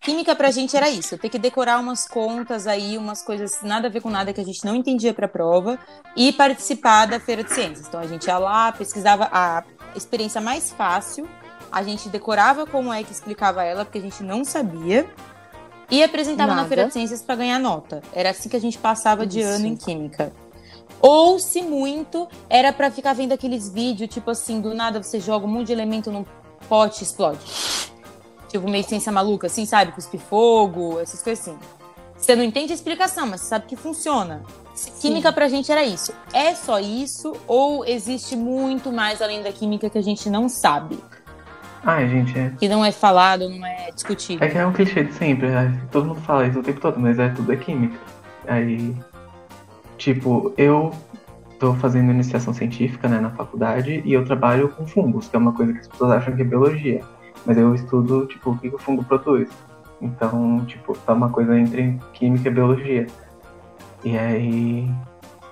Química 0.00 0.34
pra 0.34 0.50
gente 0.50 0.74
era 0.74 0.88
isso, 0.88 1.18
ter 1.18 1.28
que 1.28 1.38
decorar 1.38 1.78
umas 1.78 2.08
contas 2.08 2.66
aí, 2.66 2.96
umas 2.96 3.20
coisas 3.20 3.60
nada 3.62 3.88
a 3.88 3.90
ver 3.90 4.00
com 4.00 4.08
nada 4.08 4.32
que 4.32 4.40
a 4.40 4.44
gente 4.44 4.64
não 4.64 4.74
entendia 4.74 5.12
pra 5.12 5.28
prova 5.28 5.78
e 6.16 6.32
participar 6.32 7.06
da 7.06 7.20
feira 7.20 7.44
de 7.44 7.52
ciências. 7.52 7.86
Então 7.88 8.00
a 8.00 8.06
gente 8.06 8.26
ia 8.26 8.38
lá, 8.38 8.72
pesquisava 8.72 9.28
a 9.30 9.62
experiência 9.94 10.40
mais 10.40 10.72
fácil, 10.72 11.28
a 11.70 11.82
gente 11.82 12.08
decorava 12.08 12.66
como 12.66 12.92
é 12.92 13.02
que 13.02 13.12
explicava 13.12 13.62
ela, 13.62 13.84
porque 13.84 13.98
a 13.98 14.02
gente 14.02 14.22
não 14.22 14.44
sabia, 14.44 15.08
e 15.90 16.02
apresentava 16.02 16.50
na 16.50 16.56
Nada. 16.56 16.68
feira 16.68 16.86
de 16.86 16.92
ciências 16.92 17.22
pra 17.22 17.36
ganhar 17.36 17.58
nota. 17.58 18.02
Era 18.12 18.30
assim 18.30 18.48
que 18.48 18.56
a 18.56 18.60
gente 18.60 18.76
passava 18.78 19.26
de 19.26 19.40
Isso. 19.40 19.48
ano 19.48 19.66
em 19.66 19.76
química. 19.76 20.32
Ou, 21.00 21.38
se 21.38 21.62
muito, 21.62 22.26
era 22.48 22.72
pra 22.72 22.90
ficar 22.90 23.12
vendo 23.12 23.32
aqueles 23.32 23.68
vídeos, 23.68 24.12
tipo 24.12 24.30
assim, 24.30 24.60
do 24.60 24.74
nada 24.74 25.02
você 25.02 25.20
joga 25.20 25.46
um 25.46 25.48
monte 25.48 25.68
de 25.68 25.72
elemento 25.72 26.10
num 26.10 26.24
pote 26.68 27.02
e 27.02 27.04
explode. 27.04 27.38
Tipo, 28.48 28.68
meio 28.68 28.82
ciência 28.82 29.12
maluca, 29.12 29.46
assim, 29.46 29.66
sabe? 29.66 29.92
Cuspir 29.92 30.20
fogo, 30.20 30.98
essas 30.98 31.22
coisas 31.22 31.46
assim. 31.46 31.58
Você 32.16 32.34
não 32.34 32.42
entende 32.42 32.72
a 32.72 32.74
explicação, 32.74 33.26
mas 33.26 33.42
você 33.42 33.48
sabe 33.48 33.66
que 33.66 33.76
funciona. 33.76 34.42
Química 35.00 35.32
pra 35.32 35.48
gente 35.48 35.70
era 35.70 35.84
isso. 35.84 36.12
É 36.32 36.54
só 36.54 36.78
isso 36.80 37.34
ou 37.46 37.84
existe 37.84 38.34
muito 38.34 38.90
mais 38.90 39.22
além 39.22 39.42
da 39.42 39.52
química 39.52 39.88
que 39.88 39.98
a 39.98 40.02
gente 40.02 40.28
não 40.28 40.48
sabe? 40.48 40.98
Ai, 41.86 42.08
gente, 42.08 42.36
é. 42.36 42.50
Que 42.58 42.68
não 42.68 42.84
é 42.84 42.90
falado, 42.90 43.48
não 43.48 43.64
é 43.64 43.92
discutido. 43.92 44.42
É 44.42 44.48
que 44.48 44.58
é 44.58 44.66
um 44.66 44.72
clichê 44.72 45.04
de 45.04 45.12
sempre, 45.12 45.48
né? 45.48 45.80
todo 45.92 46.06
mundo 46.06 46.20
fala 46.20 46.44
isso 46.44 46.58
o 46.58 46.62
tempo 46.62 46.80
todo, 46.80 46.98
mas 46.98 47.16
é 47.16 47.28
tudo 47.28 47.52
é 47.52 47.56
química. 47.56 47.96
Aí, 48.48 48.92
tipo, 49.96 50.52
eu 50.58 50.92
tô 51.60 51.74
fazendo 51.74 52.10
iniciação 52.10 52.52
científica, 52.52 53.06
né, 53.06 53.20
na 53.20 53.30
faculdade, 53.30 54.02
e 54.04 54.12
eu 54.12 54.24
trabalho 54.24 54.68
com 54.70 54.84
fungos, 54.84 55.28
que 55.28 55.36
é 55.36 55.38
uma 55.38 55.52
coisa 55.52 55.72
que 55.72 55.78
as 55.78 55.86
pessoas 55.86 56.10
acham 56.10 56.34
que 56.34 56.42
é 56.42 56.44
biologia. 56.44 57.02
Mas 57.46 57.56
eu 57.56 57.72
estudo, 57.72 58.26
tipo, 58.26 58.50
o 58.50 58.58
que 58.58 58.66
o 58.66 58.78
fungo 58.78 59.04
produz. 59.04 59.48
Então, 60.02 60.64
tipo, 60.66 60.92
tá 60.98 61.12
uma 61.12 61.30
coisa 61.30 61.56
entre 61.56 62.00
química 62.12 62.48
e 62.48 62.52
biologia. 62.52 63.06
E 64.04 64.18
aí, 64.18 64.90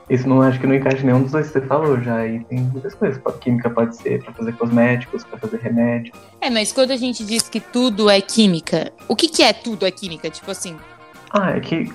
isso 0.08 0.28
não 0.28 0.42
acho 0.42 0.60
que 0.60 0.66
não 0.66 0.74
encaixa 0.74 1.02
nenhum 1.02 1.22
dos 1.22 1.32
dois 1.32 1.46
que 1.46 1.54
você 1.54 1.66
falou 1.66 2.00
já. 2.00 2.16
Aí 2.16 2.44
tem 2.44 2.60
muitas 2.60 2.94
coisas. 2.94 3.20
Química 3.40 3.70
pode 3.70 3.96
ser 3.96 4.22
para 4.22 4.32
fazer 4.34 4.52
cosméticos, 4.52 5.24
para 5.24 5.38
fazer 5.38 5.58
remédio. 5.60 6.12
É, 6.40 6.50
mas 6.50 6.72
quando 6.72 6.90
a 6.90 6.96
gente 6.96 7.24
diz 7.24 7.48
que 7.48 7.60
tudo 7.60 8.10
é 8.10 8.20
química, 8.20 8.92
o 9.08 9.16
que, 9.16 9.28
que 9.28 9.42
é 9.42 9.52
tudo 9.52 9.86
é 9.86 9.90
química? 9.90 10.28
Tipo 10.28 10.50
assim. 10.50 10.76
Ah, 11.30 11.52
é 11.52 11.60
que. 11.60 11.90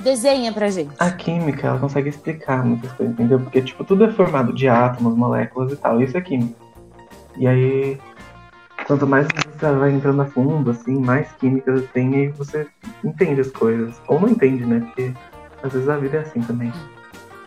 Desenha 0.00 0.52
pra 0.52 0.68
gente. 0.68 0.94
A 0.98 1.10
química, 1.10 1.68
ela 1.68 1.78
consegue 1.78 2.08
explicar 2.08 2.64
muitas 2.64 2.90
coisas, 2.92 3.14
entendeu? 3.14 3.38
Porque, 3.38 3.62
tipo, 3.62 3.84
tudo 3.84 4.04
é 4.04 4.10
formado 4.10 4.52
de 4.52 4.66
átomos, 4.66 5.14
moléculas 5.14 5.72
e 5.72 5.76
tal. 5.76 6.00
Isso 6.02 6.16
é 6.16 6.20
química. 6.20 6.56
E 7.36 7.46
aí, 7.46 7.98
quanto 8.86 9.06
mais 9.06 9.28
você 9.28 9.70
vai 9.72 9.92
entrando 9.92 10.22
a 10.22 10.26
fundo, 10.26 10.70
assim, 10.70 10.98
mais 10.98 11.30
químicas 11.34 11.84
tem 11.92 12.14
e 12.14 12.28
você 12.28 12.66
entende 13.04 13.42
as 13.42 13.50
coisas. 13.50 14.00
Ou 14.08 14.18
não 14.18 14.30
entende, 14.30 14.64
né? 14.64 14.80
Porque 14.80 15.12
às 15.62 15.72
vezes 15.72 15.88
a 15.88 15.96
vida 15.96 16.18
é 16.18 16.20
assim 16.20 16.40
também. 16.40 16.72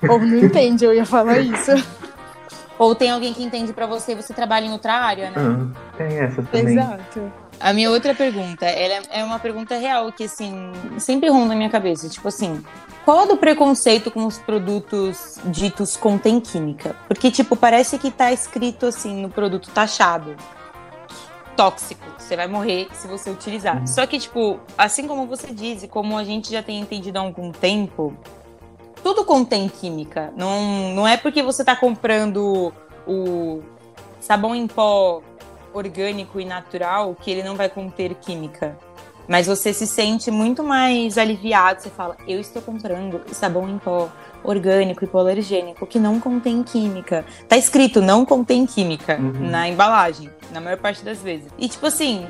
Ou 0.08 0.20
não 0.20 0.38
entende, 0.38 0.86
eu 0.86 0.94
ia 0.94 1.06
falar 1.06 1.40
isso. 1.40 1.72
Ou 2.78 2.94
tem 2.94 3.10
alguém 3.12 3.34
que 3.34 3.44
entende 3.44 3.72
para 3.74 3.86
você 3.86 4.12
e 4.12 4.16
você 4.16 4.34
trabalha 4.34 4.66
em 4.66 4.72
outra 4.72 4.94
área, 4.94 5.30
né? 5.30 5.36
Ah, 5.38 5.98
tem 5.98 6.18
essa 6.20 6.44
também. 6.44 6.78
Exato. 6.78 7.32
A 7.60 7.72
minha 7.72 7.90
outra 7.90 8.14
pergunta, 8.14 8.66
ela 8.66 9.06
é 9.10 9.24
uma 9.24 9.40
pergunta 9.40 9.78
real 9.78 10.12
que, 10.12 10.26
assim, 10.26 10.72
sempre 10.98 11.30
ronda 11.30 11.48
na 11.48 11.56
minha 11.56 11.70
cabeça. 11.70 12.10
Tipo 12.10 12.28
assim, 12.28 12.62
qual 13.06 13.24
é 13.24 13.28
do 13.28 13.38
preconceito 13.38 14.12
com 14.12 14.26
os 14.26 14.38
produtos 14.38 15.40
ditos 15.46 15.96
contém 15.96 16.42
química? 16.42 16.96
Porque, 17.08 17.32
tipo, 17.32 17.56
parece 17.56 17.98
que 17.98 18.12
tá 18.12 18.34
escrito, 18.34 18.88
assim, 18.88 19.22
no 19.22 19.30
produto 19.30 19.72
taxado. 19.72 20.36
Tóxico. 21.56 22.06
Você 22.18 22.36
vai 22.36 22.48
morrer 22.48 22.88
se 22.94 23.08
você 23.08 23.30
utilizar. 23.30 23.80
Uhum. 23.80 23.88
Só 23.88 24.06
que, 24.06 24.20
tipo, 24.20 24.60
assim 24.78 25.08
como 25.08 25.26
você 25.28 25.54
diz 25.54 25.84
e 25.84 25.88
como 25.88 26.18
a 26.18 26.24
gente 26.24 26.52
já 26.52 26.62
tem 26.62 26.80
entendido 26.80 27.18
há 27.18 27.22
algum 27.22 27.52
tempo, 27.52 28.16
tudo 29.04 29.24
contém 29.24 29.70
química. 29.70 30.34
Não, 30.36 30.94
não 30.94 31.08
é 31.08 31.18
porque 31.18 31.44
você 31.44 31.64
tá 31.64 31.76
comprando 31.76 32.74
o 33.08 33.62
sabão 34.20 34.56
em 34.56 34.68
pó 34.68 35.22
orgânico 35.74 36.40
e 36.40 36.46
natural 36.46 37.16
que 37.16 37.30
ele 37.30 37.44
não 37.44 37.56
vai 37.56 37.70
conter 37.70 38.16
química. 38.16 38.78
Mas 39.28 39.48
você 39.48 39.74
se 39.74 39.88
sente 39.88 40.30
muito 40.32 40.64
mais 40.64 41.18
aliviado. 41.18 41.82
Você 41.82 41.90
fala, 41.90 42.16
eu 42.28 42.40
estou 42.40 42.62
comprando 42.62 43.22
sabão 43.34 43.68
em 43.70 43.78
pó 43.78 44.10
orgânico 44.46 45.04
e 45.04 45.08
hipoalergênico 45.08 45.86
que 45.86 46.00
não 46.00 46.20
contém 46.20 46.64
química. 46.64 47.26
Tá 47.48 47.58
escrito 47.58 48.02
não 48.02 48.26
contém 48.26 48.66
química 48.66 49.18
uhum. 49.20 49.50
na 49.50 49.68
embalagem, 49.68 50.30
na 50.52 50.62
maior 50.62 50.78
parte 50.78 51.04
das 51.04 51.20
vezes. 51.22 51.52
E 51.58 51.68
tipo 51.68 51.86
assim, 51.86 52.28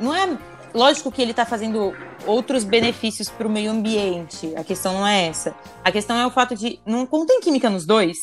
não 0.00 0.14
é 0.14 0.36
lógico 0.74 1.10
que 1.12 1.22
ele 1.22 1.34
tá 1.34 1.44
fazendo 1.44 1.94
outros 2.26 2.64
benefícios 2.64 3.28
para 3.28 3.46
o 3.46 3.50
meio 3.50 3.70
ambiente. 3.70 4.52
A 4.56 4.64
questão 4.64 4.94
não 4.94 5.06
é 5.06 5.26
essa. 5.26 5.54
A 5.84 5.92
questão 5.92 6.16
é 6.16 6.26
o 6.26 6.30
fato 6.30 6.54
de 6.54 6.78
não 6.86 7.06
contém 7.06 7.40
química 7.40 7.68
nos 7.68 7.86
dois. 7.86 8.16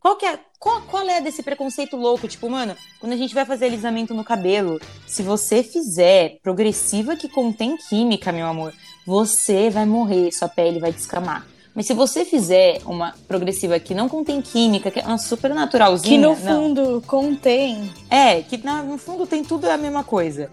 Qual 0.00 0.16
que 0.16 0.24
é, 0.24 0.38
qual, 0.58 0.80
qual 0.82 1.06
é 1.06 1.20
desse 1.20 1.42
preconceito 1.42 1.94
louco? 1.94 2.26
Tipo, 2.26 2.48
mano, 2.48 2.74
quando 2.98 3.12
a 3.12 3.16
gente 3.16 3.34
vai 3.34 3.44
fazer 3.44 3.66
alisamento 3.66 4.14
no 4.14 4.24
cabelo, 4.24 4.80
se 5.06 5.22
você 5.22 5.62
fizer 5.62 6.38
progressiva 6.42 7.16
que 7.16 7.28
contém 7.28 7.76
química, 7.76 8.32
meu 8.32 8.46
amor, 8.46 8.72
você 9.06 9.68
vai 9.68 9.84
morrer, 9.84 10.32
sua 10.32 10.48
pele 10.48 10.80
vai 10.80 10.90
descamar. 10.90 11.46
Mas 11.74 11.86
se 11.86 11.94
você 11.94 12.24
fizer 12.24 12.80
uma 12.84 13.14
progressiva 13.28 13.78
que 13.78 13.94
não 13.94 14.08
contém 14.08 14.42
química, 14.42 14.90
que 14.90 14.98
é 14.98 15.06
uma 15.06 15.18
super 15.18 15.54
naturalzinha. 15.54 16.18
Que 16.18 16.26
no 16.26 16.34
fundo 16.34 16.90
não. 16.92 17.00
contém. 17.00 17.90
É, 18.10 18.42
que 18.42 18.56
no 18.58 18.98
fundo 18.98 19.26
tem 19.26 19.44
tudo 19.44 19.66
a 19.66 19.76
mesma 19.76 20.02
coisa. 20.02 20.50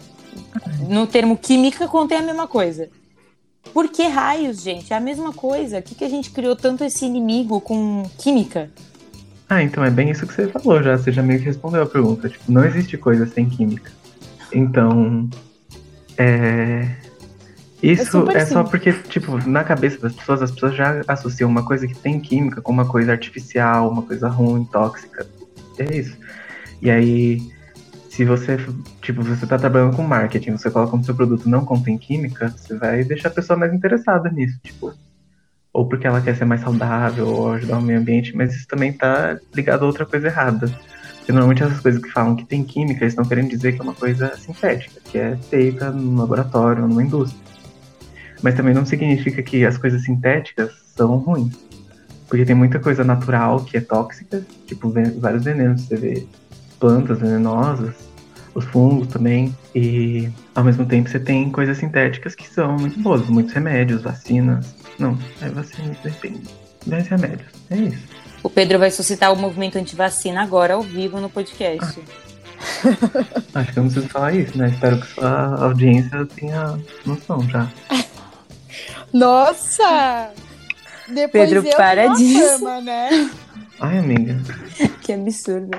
No 0.87 1.07
termo 1.07 1.35
química 1.37 1.87
contém 1.87 2.19
a 2.19 2.21
mesma 2.21 2.47
coisa. 2.47 2.89
Por 3.73 3.89
que 3.89 4.07
raios, 4.07 4.61
gente? 4.61 4.93
É 4.93 4.95
a 4.95 4.99
mesma 4.99 5.33
coisa. 5.33 5.79
O 5.79 5.81
que, 5.81 5.95
que 5.95 6.03
a 6.03 6.09
gente 6.09 6.31
criou 6.31 6.55
tanto 6.55 6.83
esse 6.83 7.05
inimigo 7.05 7.59
com 7.59 8.03
química? 8.17 8.69
Ah, 9.49 9.63
então 9.63 9.83
é 9.83 9.89
bem 9.89 10.09
isso 10.09 10.27
que 10.27 10.33
você 10.33 10.47
falou 10.47 10.81
já. 10.83 10.97
Você 10.97 11.11
já 11.11 11.23
meio 11.23 11.39
que 11.39 11.45
respondeu 11.45 11.81
a 11.81 11.85
pergunta. 11.85 12.29
Tipo, 12.29 12.51
não 12.51 12.63
existe 12.63 12.97
coisa 12.97 13.25
sem 13.25 13.49
química. 13.49 13.91
Então, 14.53 15.29
é... 16.17 17.06
Isso 17.81 18.29
é, 18.31 18.37
é 18.37 18.45
só 18.45 18.63
porque, 18.63 18.91
tipo, 18.91 19.37
na 19.47 19.63
cabeça 19.63 19.99
das 19.99 20.13
pessoas, 20.13 20.41
as 20.41 20.51
pessoas 20.51 20.75
já 20.75 21.01
associam 21.07 21.49
uma 21.49 21.63
coisa 21.63 21.87
que 21.87 21.95
tem 21.95 22.19
química 22.19 22.61
com 22.61 22.71
uma 22.71 22.85
coisa 22.85 23.11
artificial, 23.11 23.89
uma 23.89 24.01
coisa 24.01 24.27
ruim, 24.27 24.65
tóxica. 24.65 25.27
É 25.77 25.95
isso. 25.95 26.17
E 26.81 26.89
aí, 26.89 27.41
se 28.09 28.25
você, 28.25 28.57
tipo, 29.01 29.21
você 29.21 29.45
tá 29.45 29.59
trabalhando 29.59 29.95
com 29.95 30.01
marketing, 30.01 30.53
você 30.53 30.71
coloca 30.71 30.89
como 30.89 31.03
seu 31.03 31.13
produto 31.13 31.47
não 31.47 31.63
contém 31.63 31.99
química, 31.99 32.49
você 32.49 32.75
vai 32.75 33.03
deixar 33.03 33.29
a 33.29 33.31
pessoa 33.31 33.57
mais 33.57 33.71
interessada 33.71 34.27
nisso, 34.29 34.59
tipo, 34.63 34.91
ou 35.71 35.85
porque 35.87 36.07
ela 36.07 36.19
quer 36.19 36.35
ser 36.35 36.45
mais 36.45 36.61
saudável 36.61 37.27
ou 37.27 37.53
ajudar 37.53 37.77
o 37.77 37.81
meio 37.81 37.99
ambiente, 37.99 38.35
mas 38.35 38.55
isso 38.55 38.67
também 38.67 38.91
tá 38.91 39.37
ligado 39.53 39.83
a 39.83 39.85
outra 39.85 40.07
coisa 40.07 40.25
errada. 40.25 40.67
Porque 41.17 41.31
normalmente 41.31 41.61
essas 41.61 41.79
coisas 41.79 42.01
que 42.01 42.09
falam 42.09 42.35
que 42.35 42.45
tem 42.45 42.63
química, 42.63 43.03
eles 43.03 43.13
estão 43.13 43.25
querendo 43.25 43.49
dizer 43.49 43.73
que 43.73 43.81
é 43.81 43.83
uma 43.83 43.93
coisa 43.93 44.35
sintética, 44.37 44.99
que 45.05 45.19
é 45.19 45.35
feita 45.35 45.91
no 45.91 46.19
laboratório 46.19 46.87
numa 46.87 47.03
indústria. 47.03 47.39
Mas 48.41 48.55
também 48.55 48.73
não 48.73 48.85
significa 48.85 49.41
que 49.41 49.65
as 49.65 49.77
coisas 49.77 50.03
sintéticas 50.03 50.71
são 50.95 51.17
ruins. 51.17 51.55
Porque 52.27 52.45
tem 52.45 52.55
muita 52.55 52.79
coisa 52.79 53.03
natural 53.03 53.63
que 53.63 53.77
é 53.77 53.81
tóxica, 53.81 54.45
tipo 54.65 54.93
vários 55.19 55.43
venenos, 55.43 55.83
você 55.83 55.95
vê 55.95 56.27
plantas 56.79 57.19
venenosas, 57.19 57.95
os 58.53 58.65
fungos 58.65 59.07
também, 59.07 59.55
e 59.73 60.29
ao 60.55 60.63
mesmo 60.63 60.85
tempo 60.85 61.09
você 61.09 61.19
tem 61.19 61.49
coisas 61.49 61.77
sintéticas 61.77 62.35
que 62.35 62.47
são 62.49 62.77
muito 62.77 62.99
boas, 62.99 63.27
muitos 63.27 63.53
remédios, 63.53 64.01
vacinas. 64.01 64.75
Não, 64.99 65.17
é 65.41 65.49
vacina, 65.49 65.95
depende. 66.03 66.41
Mas 66.85 67.07
remédios, 67.07 67.49
é 67.69 67.77
isso. 67.77 68.03
O 68.43 68.49
Pedro 68.49 68.79
vai 68.79 68.91
suscitar 68.91 69.31
o 69.31 69.35
movimento 69.35 69.77
antivacina 69.77 70.41
agora 70.41 70.73
ao 70.73 70.81
vivo 70.81 71.19
no 71.19 71.29
podcast. 71.29 71.99
Ah. 72.23 72.27
Acho 73.59 73.73
que 73.73 73.79
eu 73.79 73.83
não 73.83 73.91
preciso 73.91 74.09
falar 74.09 74.33
isso, 74.33 74.57
né? 74.57 74.69
Espero 74.69 74.99
que 74.99 75.07
sua 75.07 75.63
audiência 75.63 76.25
tenha 76.35 76.79
noção 77.05 77.47
já. 77.49 77.69
Nossa! 79.13 80.31
Depois 81.07 81.49
Pedro, 81.49 81.63
para 81.75 82.07
disso. 82.15 82.59
Fama, 82.59 82.81
né? 82.81 83.31
Ai, 83.79 83.99
amiga. 83.99 84.37
que 85.01 85.13
absurdo. 85.13 85.77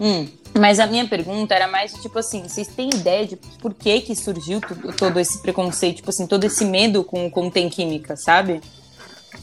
Hum, 0.00 0.28
mas 0.58 0.78
a 0.78 0.86
minha 0.86 1.06
pergunta 1.06 1.54
era 1.54 1.68
mais 1.68 1.92
tipo 1.94 2.18
assim, 2.18 2.42
vocês 2.42 2.68
têm 2.68 2.88
ideia 2.88 3.26
de 3.26 3.36
por 3.36 3.74
que 3.74 4.00
que 4.00 4.14
surgiu 4.14 4.60
tudo, 4.60 4.92
todo 4.92 5.18
esse 5.18 5.40
preconceito, 5.40 5.96
tipo 5.96 6.10
assim, 6.10 6.26
todo 6.26 6.44
esse 6.44 6.64
medo 6.64 7.04
com 7.04 7.30
contém 7.30 7.68
química, 7.68 8.16
sabe? 8.16 8.60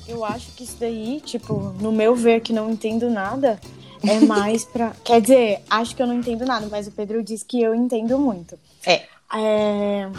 Eu 0.07 0.25
acho 0.25 0.51
que 0.51 0.63
isso 0.63 0.77
daí, 0.79 1.21
tipo, 1.23 1.53
no 1.79 1.91
meu 1.91 2.15
ver 2.15 2.41
que 2.41 2.51
não 2.51 2.69
entendo 2.71 3.09
nada, 3.09 3.59
é 4.05 4.19
mais 4.19 4.65
pra. 4.65 4.91
Quer 5.03 5.21
dizer, 5.21 5.61
acho 5.69 5.95
que 5.95 6.01
eu 6.01 6.07
não 6.07 6.15
entendo 6.15 6.45
nada, 6.45 6.67
mas 6.69 6.87
o 6.87 6.91
Pedro 6.91 7.23
disse 7.23 7.45
que 7.45 7.61
eu 7.61 7.73
entendo 7.73 8.17
muito. 8.19 8.57
É. 8.85 9.03
É, 9.35 10.09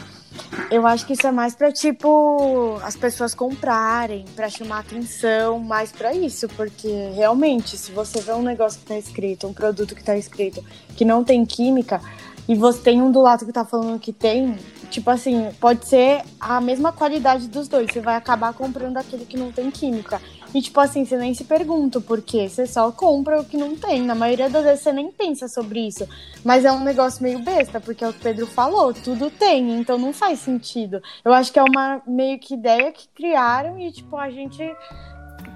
eu 0.70 0.86
acho 0.86 1.06
que 1.06 1.12
isso 1.12 1.26
é 1.26 1.32
mais 1.32 1.54
para 1.54 1.72
tipo 1.72 2.78
as 2.82 2.96
pessoas 2.96 3.34
comprarem, 3.34 4.24
para 4.34 4.48
chamar 4.48 4.80
atenção, 4.80 5.58
mais 5.58 5.92
para 5.92 6.14
isso, 6.14 6.48
porque 6.50 6.88
realmente, 7.14 7.76
se 7.76 7.92
você 7.92 8.20
vê 8.20 8.32
um 8.32 8.42
negócio 8.42 8.80
que 8.80 8.86
tá 8.86 8.98
escrito, 8.98 9.46
um 9.46 9.52
produto 9.52 9.94
que 9.94 10.02
tá 10.02 10.16
escrito 10.16 10.64
que 10.96 11.04
não 11.04 11.24
tem 11.24 11.44
química 11.44 12.00
e 12.48 12.54
você 12.54 12.80
tem 12.80 13.00
um 13.00 13.10
do 13.10 13.20
lado 13.20 13.46
que 13.46 13.52
tá 13.52 13.64
falando 13.64 13.98
que 13.98 14.12
tem, 14.12 14.56
tipo 14.90 15.08
assim, 15.10 15.50
pode 15.60 15.86
ser 15.86 16.22
a 16.38 16.60
mesma 16.60 16.92
qualidade 16.92 17.48
dos 17.48 17.68
dois, 17.68 17.90
você 17.90 18.00
vai 18.00 18.16
acabar 18.16 18.52
comprando 18.52 18.98
aquele 18.98 19.24
que 19.24 19.36
não 19.36 19.50
tem 19.50 19.70
química. 19.70 20.20
E, 20.54 20.62
tipo 20.62 20.78
assim, 20.78 21.04
você 21.04 21.16
nem 21.16 21.34
se 21.34 21.42
pergunta 21.44 22.00
por 22.00 22.22
quê. 22.22 22.48
Você 22.48 22.64
só 22.64 22.92
compra 22.92 23.40
o 23.40 23.44
que 23.44 23.56
não 23.56 23.74
tem. 23.74 24.00
Na 24.02 24.14
maioria 24.14 24.48
das 24.48 24.62
vezes 24.62 24.84
você 24.84 24.92
nem 24.92 25.10
pensa 25.10 25.48
sobre 25.48 25.80
isso. 25.80 26.08
Mas 26.44 26.64
é 26.64 26.70
um 26.70 26.84
negócio 26.84 27.22
meio 27.22 27.40
besta, 27.40 27.80
porque 27.80 28.04
é 28.04 28.08
o 28.08 28.12
que 28.12 28.20
o 28.20 28.22
Pedro 28.22 28.46
falou, 28.46 28.94
tudo 28.94 29.30
tem, 29.30 29.72
então 29.72 29.98
não 29.98 30.12
faz 30.12 30.38
sentido. 30.38 31.02
Eu 31.24 31.32
acho 31.32 31.52
que 31.52 31.58
é 31.58 31.62
uma 31.62 32.00
meio 32.06 32.38
que 32.38 32.54
ideia 32.54 32.92
que 32.92 33.08
criaram 33.08 33.78
e, 33.80 33.90
tipo, 33.90 34.16
a 34.16 34.30
gente. 34.30 34.62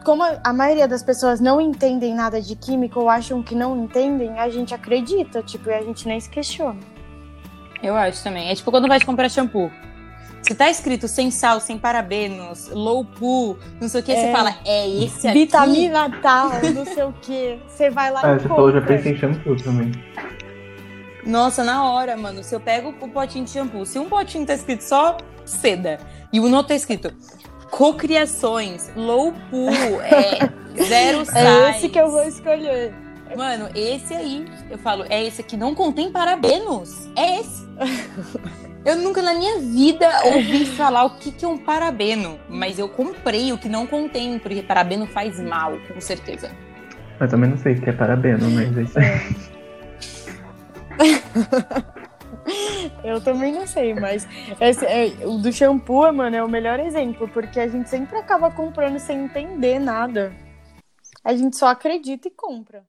Como 0.05 0.23
a 0.23 0.53
maioria 0.53 0.89
das 0.89 1.03
pessoas 1.03 1.39
não 1.39 1.61
entendem 1.61 2.15
nada 2.15 2.41
de 2.41 2.57
química 2.57 2.99
ou 2.99 3.09
acham 3.09 3.43
que 3.43 3.55
não 3.55 3.77
entendem, 3.85 4.39
a 4.39 4.49
gente 4.49 4.75
acredita, 4.75 5.43
tipo, 5.43 5.69
e 5.71 5.75
a 5.75 5.83
gente 5.83 6.09
nem 6.09 6.19
se 6.19 6.29
questiona. 6.29 6.81
Eu 7.83 7.95
acho 7.97 8.23
também. 8.25 8.49
É 8.49 8.55
tipo 8.55 8.71
quando 8.71 8.89
vai 8.89 9.01
comprar 9.01 9.29
shampoo. 9.29 9.71
Se 10.43 10.55
tá 10.55 10.71
escrito 10.71 11.07
sem 11.09 11.31
sal, 11.31 11.61
sem 11.61 11.77
parabenos, 11.79 12.69
low 12.73 13.05
poo, 13.05 13.59
não 13.81 13.89
sei 13.89 14.01
o 14.01 14.05
que, 14.05 14.13
você 14.15 14.27
É. 14.27 14.33
fala, 14.33 14.55
é 14.65 14.89
esse 14.89 15.29
aqui. 15.29 15.41
Vitamina 15.41 16.11
tal, 16.23 16.51
não 16.75 16.85
sei 16.87 17.03
o 17.03 17.13
quê. 17.21 17.59
Você 17.69 17.91
vai 17.91 18.11
lá 18.11 18.21
Ah, 18.25 18.35
e 18.37 18.41
você 18.41 18.49
falou, 18.49 18.73
já 18.73 18.81
compra. 18.81 18.97
pensei 18.97 19.13
em 19.13 19.17
shampoo 19.19 19.57
também. 19.57 19.93
Nossa, 21.27 21.63
na 21.63 21.85
hora, 21.91 22.17
mano. 22.17 22.43
Se 22.43 22.55
eu 22.55 22.61
pego 22.61 22.95
o 23.01 23.09
potinho 23.09 23.45
de 23.45 23.51
shampoo, 23.51 23.85
se 23.85 23.99
um 23.99 24.09
potinho 24.09 24.47
tá 24.47 24.55
escrito 24.55 24.81
só 24.83 25.19
seda 25.45 25.99
e 26.33 26.41
o 26.41 26.45
outro 26.45 26.69
tá 26.69 26.75
escrito 26.75 27.13
cocriações, 27.71 28.91
low 28.97 29.33
poo, 29.51 29.69
é 30.01 30.49
zero 30.85 31.27
sais. 31.27 31.37
É 31.37 31.71
esse 31.71 31.89
que 31.91 32.01
eu 32.01 32.11
vou 32.11 32.23
escolher. 32.23 32.95
Mano, 33.37 33.69
esse 33.75 34.15
aí, 34.15 34.47
eu 34.71 34.79
falo, 34.79 35.05
é 35.11 35.23
esse 35.23 35.43
aqui, 35.43 35.55
não 35.59 35.75
contém 35.75 36.11
parabenos. 36.11 37.09
É 37.15 37.41
esse. 37.41 37.69
Eu 38.89 38.97
nunca 38.97 39.21
na 39.21 39.35
minha 39.35 39.59
vida 39.59 40.09
ouvi 40.25 40.65
falar 40.65 41.05
o 41.05 41.11
que, 41.19 41.31
que 41.31 41.45
é 41.45 41.49
um 41.49 41.59
parabeno, 41.59 42.41
mas 42.49 42.79
eu 42.79 42.89
comprei 42.89 43.53
o 43.53 43.59
que 43.59 43.69
não 43.69 43.87
contém, 43.87 44.39
porque 44.39 44.63
parabeno 44.63 45.07
faz 45.07 45.39
mal, 45.39 45.79
com 45.87 46.01
certeza. 46.01 46.51
Eu 47.21 47.29
também 47.29 47.51
não 47.51 47.59
sei 47.59 47.75
o 47.75 47.83
que 47.83 47.91
é 47.91 47.93
parabeno, 47.93 48.49
mas 48.51 48.79
é 48.79 48.83
isso 48.83 48.99
aí. 48.99 49.37
Eu 53.05 53.21
também 53.21 53.53
não 53.53 53.67
sei, 53.67 53.93
mas 53.93 54.27
esse, 54.59 54.87
é, 54.87 55.13
o 55.27 55.37
do 55.37 55.53
shampoo, 55.53 56.11
mano, 56.11 56.35
é 56.35 56.43
o 56.43 56.49
melhor 56.49 56.81
exemplo, 56.81 57.29
porque 57.29 57.61
a 57.61 57.69
gente 57.69 57.91
sempre 57.91 58.17
acaba 58.17 58.51
comprando 58.51 58.99
sem 58.99 59.25
entender 59.25 59.79
nada. 59.79 60.33
A 61.23 61.35
gente 61.35 61.59
só 61.59 61.67
acredita 61.67 62.29
e 62.29 62.31
compra. 62.31 62.83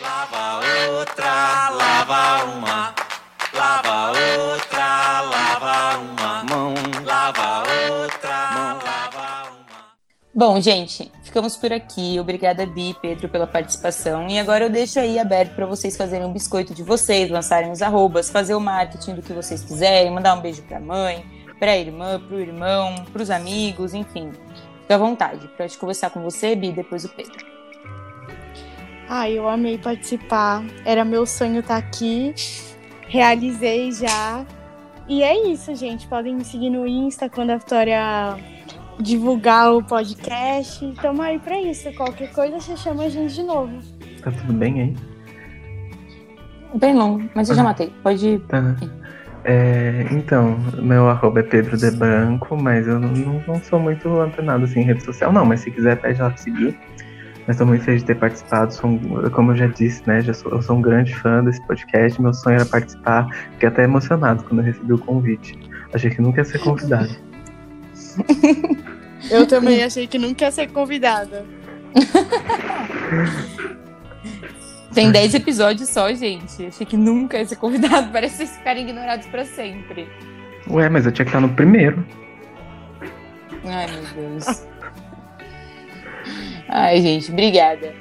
Lava 0.00 0.60
outra, 0.90 1.70
lava 1.70 2.44
uma. 2.46 3.09
Lava 3.52 4.10
outra, 4.10 5.20
lava 5.22 5.98
uma. 5.98 6.44
Mão, 6.44 6.74
lava 7.04 7.58
outra, 7.58 8.50
mão, 8.52 8.78
lava 8.78 9.50
uma. 9.50 9.60
Bom, 10.32 10.60
gente, 10.60 11.10
ficamos 11.24 11.56
por 11.56 11.72
aqui. 11.72 12.18
Obrigada, 12.20 12.64
Bi 12.64 12.90
e 12.90 12.94
Pedro, 12.94 13.28
pela 13.28 13.46
participação. 13.46 14.28
E 14.28 14.38
agora 14.38 14.64
eu 14.64 14.70
deixo 14.70 15.00
aí 15.00 15.18
aberto 15.18 15.54
para 15.56 15.66
vocês 15.66 15.96
fazerem 15.96 16.26
um 16.26 16.32
biscoito 16.32 16.72
de 16.72 16.84
vocês, 16.84 17.28
lançarem 17.28 17.72
os 17.72 17.82
arrobas, 17.82 18.30
fazer 18.30 18.54
o 18.54 18.60
marketing 18.60 19.16
do 19.16 19.22
que 19.22 19.32
vocês 19.32 19.62
quiserem, 19.64 20.12
mandar 20.12 20.34
um 20.34 20.40
beijo 20.40 20.62
pra 20.62 20.78
mãe, 20.78 21.24
pra 21.58 21.76
irmã, 21.76 22.20
pro 22.20 22.40
irmão, 22.40 23.04
pros 23.12 23.30
amigos, 23.30 23.94
enfim. 23.94 24.30
Fica 24.82 24.94
à 24.94 24.98
vontade. 24.98 25.48
Pode 25.56 25.76
conversar 25.76 26.10
com 26.10 26.22
você, 26.22 26.54
Bi, 26.54 26.68
e 26.68 26.72
depois 26.72 27.04
o 27.04 27.08
Pedro. 27.08 27.44
Ai, 29.08 29.36
eu 29.36 29.48
amei 29.48 29.76
participar. 29.76 30.62
Era 30.84 31.04
meu 31.04 31.26
sonho 31.26 31.58
estar 31.58 31.76
aqui. 31.76 32.32
Realizei 33.10 33.90
já. 33.90 34.46
E 35.08 35.22
é 35.24 35.50
isso, 35.50 35.74
gente. 35.74 36.06
Podem 36.06 36.36
me 36.36 36.44
seguir 36.44 36.70
no 36.70 36.86
Insta 36.86 37.28
quando 37.28 37.50
a 37.50 37.56
Vitória 37.56 38.36
divulgar 39.00 39.72
o 39.72 39.82
podcast. 39.82 40.94
Tamo 41.02 41.20
aí 41.20 41.40
pra 41.40 41.60
isso. 41.60 41.92
Qualquer 41.94 42.30
coisa 42.32 42.60
você 42.60 42.76
chama 42.76 43.02
a 43.02 43.08
gente 43.08 43.34
de 43.34 43.42
novo. 43.42 43.76
Tá 44.22 44.30
tudo 44.30 44.52
bem 44.52 44.80
aí? 44.80 44.96
Bem 46.78 46.94
longo, 46.94 47.28
mas 47.34 47.48
eu 47.48 47.56
já 47.56 47.64
matei. 47.64 47.92
Pode. 48.00 48.38
Tá. 48.46 48.76
É, 49.42 50.06
então, 50.12 50.56
meu 50.80 51.08
arroba 51.08 51.40
é 51.40 51.42
Pedro 51.42 51.76
de 51.76 51.90
Branco, 51.90 52.56
mas 52.56 52.86
eu 52.86 53.00
não, 53.00 53.08
não, 53.08 53.42
não 53.44 53.60
sou 53.60 53.80
muito 53.80 54.08
antenado 54.20 54.64
assim, 54.64 54.82
em 54.82 54.84
rede 54.84 55.02
social, 55.02 55.32
não. 55.32 55.44
Mas 55.44 55.60
se 55.60 55.70
quiser, 55.72 56.00
pede 56.00 56.22
lá 56.22 56.30
pra 56.30 56.38
seguir. 56.38 56.78
Mas 57.50 57.56
tô 57.56 57.66
muito 57.66 57.82
feliz 57.82 58.02
de 58.02 58.06
ter 58.06 58.14
participado. 58.14 58.72
Sou, 58.72 58.90
um- 58.90 59.28
como 59.30 59.50
eu 59.50 59.56
já 59.56 59.66
disse, 59.66 60.00
né? 60.06 60.20
Já 60.20 60.32
sou, 60.32 60.52
eu 60.52 60.62
sou 60.62 60.76
um 60.76 60.80
grande 60.80 61.12
fã 61.16 61.42
desse 61.42 61.60
podcast. 61.66 62.22
Meu 62.22 62.32
sonho 62.32 62.54
era 62.54 62.64
participar. 62.64 63.26
Fiquei 63.54 63.68
até 63.68 63.82
emocionado 63.82 64.44
quando 64.44 64.60
eu 64.60 64.66
recebi 64.66 64.92
o 64.92 64.98
convite. 64.98 65.58
Achei 65.92 66.10
que 66.12 66.22
nunca 66.22 66.42
ia 66.42 66.44
ser 66.44 66.60
convidado. 66.60 67.10
Eu 69.28 69.48
também 69.48 69.82
achei 69.82 70.06
que 70.06 70.16
nunca 70.16 70.44
ia 70.44 70.52
ser 70.52 70.68
convidada. 70.70 71.44
Tem 74.94 75.10
10 75.10 75.34
episódios 75.34 75.88
só, 75.88 76.14
gente. 76.14 76.66
Achei 76.66 76.86
que 76.86 76.96
nunca 76.96 77.36
ia 77.36 77.46
ser 77.46 77.56
convidado. 77.56 78.10
Parece 78.14 78.34
que 78.38 78.46
vocês 78.46 78.56
ficarem 78.58 78.84
ignorados 78.84 79.26
pra 79.26 79.44
sempre. 79.44 80.06
Ué, 80.68 80.88
mas 80.88 81.04
eu 81.04 81.10
tinha 81.10 81.24
que 81.24 81.30
estar 81.30 81.40
no 81.40 81.48
primeiro. 81.48 82.06
Ai, 83.64 83.88
meu 83.90 84.04
Deus. 84.30 84.70
Ai, 86.68 87.00
gente, 87.00 87.30
obrigada. 87.30 87.94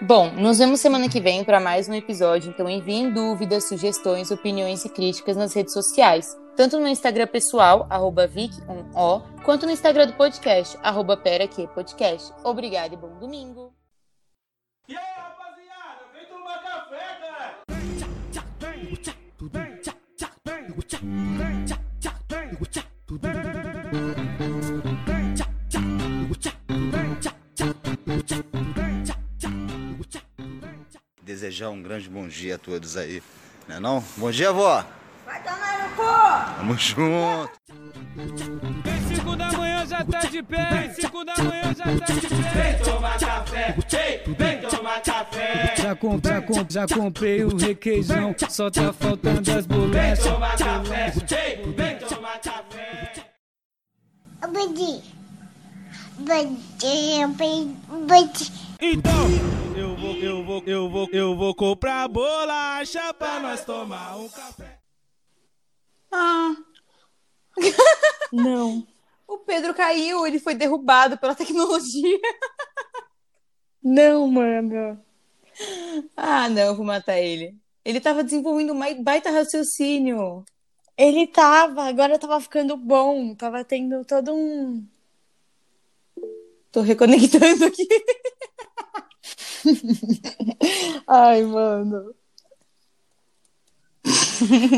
Bom, 0.00 0.30
nos 0.30 0.58
vemos 0.58 0.80
semana 0.80 1.08
que 1.08 1.20
vem 1.20 1.42
para 1.42 1.58
mais 1.58 1.88
um 1.88 1.94
episódio. 1.94 2.50
Então 2.50 2.68
enviem 2.68 3.10
dúvidas, 3.10 3.66
sugestões, 3.68 4.30
opiniões 4.30 4.84
e 4.84 4.88
críticas 4.88 5.36
nas 5.36 5.54
redes 5.54 5.72
sociais. 5.72 6.36
Tanto 6.54 6.78
no 6.78 6.88
Instagram 6.88 7.26
pessoal, 7.26 7.86
arroba 7.90 8.28
Vic1O, 8.28 9.42
quanto 9.44 9.66
no 9.66 9.72
Instagram 9.72 10.06
do 10.06 10.14
podcast, 10.14 10.78
arroba 10.82 11.16
Pera 11.16 11.46
Que 11.46 11.66
Podcast. 11.68 12.32
Obrigada 12.44 12.94
e 12.94 12.96
bom 12.96 13.18
domingo. 13.18 13.72
E 14.88 14.96
aí, 14.96 15.04
rapaziada, 15.16 16.04
vem 16.14 16.26
tomar 16.26 16.62
café, 16.62 17.18
cara. 17.20 17.36
Desejar 31.26 31.70
um 31.70 31.82
grande 31.82 32.08
bom 32.08 32.28
dia 32.28 32.54
a 32.54 32.58
todos 32.58 32.96
aí, 32.96 33.20
né 33.66 33.80
não? 33.80 34.00
Bom 34.16 34.30
dia, 34.30 34.52
vó! 34.52 34.84
Vai 35.24 35.42
tomar 35.42 35.82
no 35.82 35.96
cu! 35.96 36.56
Tamo 36.56 36.78
junto! 36.78 37.50
Em 38.16 39.16
5 39.16 39.34
da 39.34 39.50
manhã 39.50 39.84
já 39.84 40.04
tá 40.04 40.20
de 40.20 40.40
pé, 40.44 40.86
em 40.86 40.94
5 40.94 41.24
da 41.24 41.34
manhã 41.38 41.74
já 41.76 41.84
tá 41.84 42.14
de 42.14 42.28
pé. 42.28 42.36
Vem 42.54 42.78
tomar 42.84 43.18
café, 43.18 43.74
ei, 43.98 44.34
vem 44.34 44.60
tomar 44.70 45.02
café. 45.02 45.74
Já, 45.76 45.96
com, 45.96 46.20
já, 46.24 46.42
com, 46.42 46.66
já 46.70 46.86
comprei 46.86 47.42
o 47.42 47.56
requeijão, 47.56 48.32
só 48.48 48.70
tá 48.70 48.92
faltando 48.92 49.50
as 49.50 49.66
Vem 49.66 49.78
bolachas. 49.78 50.24
tomar 50.24 50.56
café, 50.56 51.12
ei, 51.32 51.72
vem 51.72 51.98
tomar 51.98 52.38
café. 52.38 53.12
Budi. 54.42 55.02
Budi, 56.18 57.26
budi. 58.06 58.52
Então, 58.80 59.65
eu 59.76 59.94
vou, 59.96 60.16
eu 60.16 60.44
vou, 60.44 60.62
eu 60.66 60.88
vou, 60.88 61.08
eu 61.12 61.36
vou 61.36 61.54
comprar 61.54 62.08
bolacha 62.08 63.12
pra 63.14 63.40
nós 63.40 63.64
tomar 63.64 64.16
um 64.16 64.28
café. 64.28 64.80
Ah, 66.10 66.54
Não. 68.32 68.86
o 69.26 69.38
Pedro 69.38 69.74
caiu, 69.74 70.26
ele 70.26 70.38
foi 70.38 70.54
derrubado 70.54 71.18
pela 71.18 71.34
tecnologia. 71.34 72.18
Não, 73.82 74.26
mano. 74.26 75.00
Ah, 76.16 76.48
não, 76.48 76.74
vou 76.74 76.84
matar 76.84 77.18
ele. 77.18 77.56
Ele 77.84 78.00
tava 78.00 78.24
desenvolvendo 78.24 78.72
um 78.72 79.02
baita 79.02 79.30
raciocínio. 79.30 80.44
Ele 80.98 81.26
tava, 81.26 81.84
agora 81.84 82.18
tava 82.18 82.40
ficando 82.40 82.76
bom. 82.76 83.34
Tava 83.34 83.64
tendo 83.64 84.04
todo 84.04 84.34
um. 84.34 84.84
Tô 86.72 86.80
reconectando 86.80 87.64
aqui. 87.64 87.86
Ai, 91.08 91.42
mano. 91.42 92.14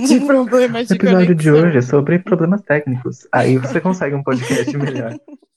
De 0.06 0.20
problemas 0.20 0.88
O 0.90 0.94
de 0.94 0.94
episódio 0.94 1.34
de 1.34 1.50
conexão. 1.50 1.68
hoje 1.68 1.78
é 1.78 1.82
sobre 1.82 2.18
problemas 2.18 2.62
técnicos. 2.62 3.26
Aí 3.32 3.58
você 3.58 3.80
consegue 3.80 4.14
um 4.14 4.22
podcast 4.22 4.74
melhor. 4.76 5.18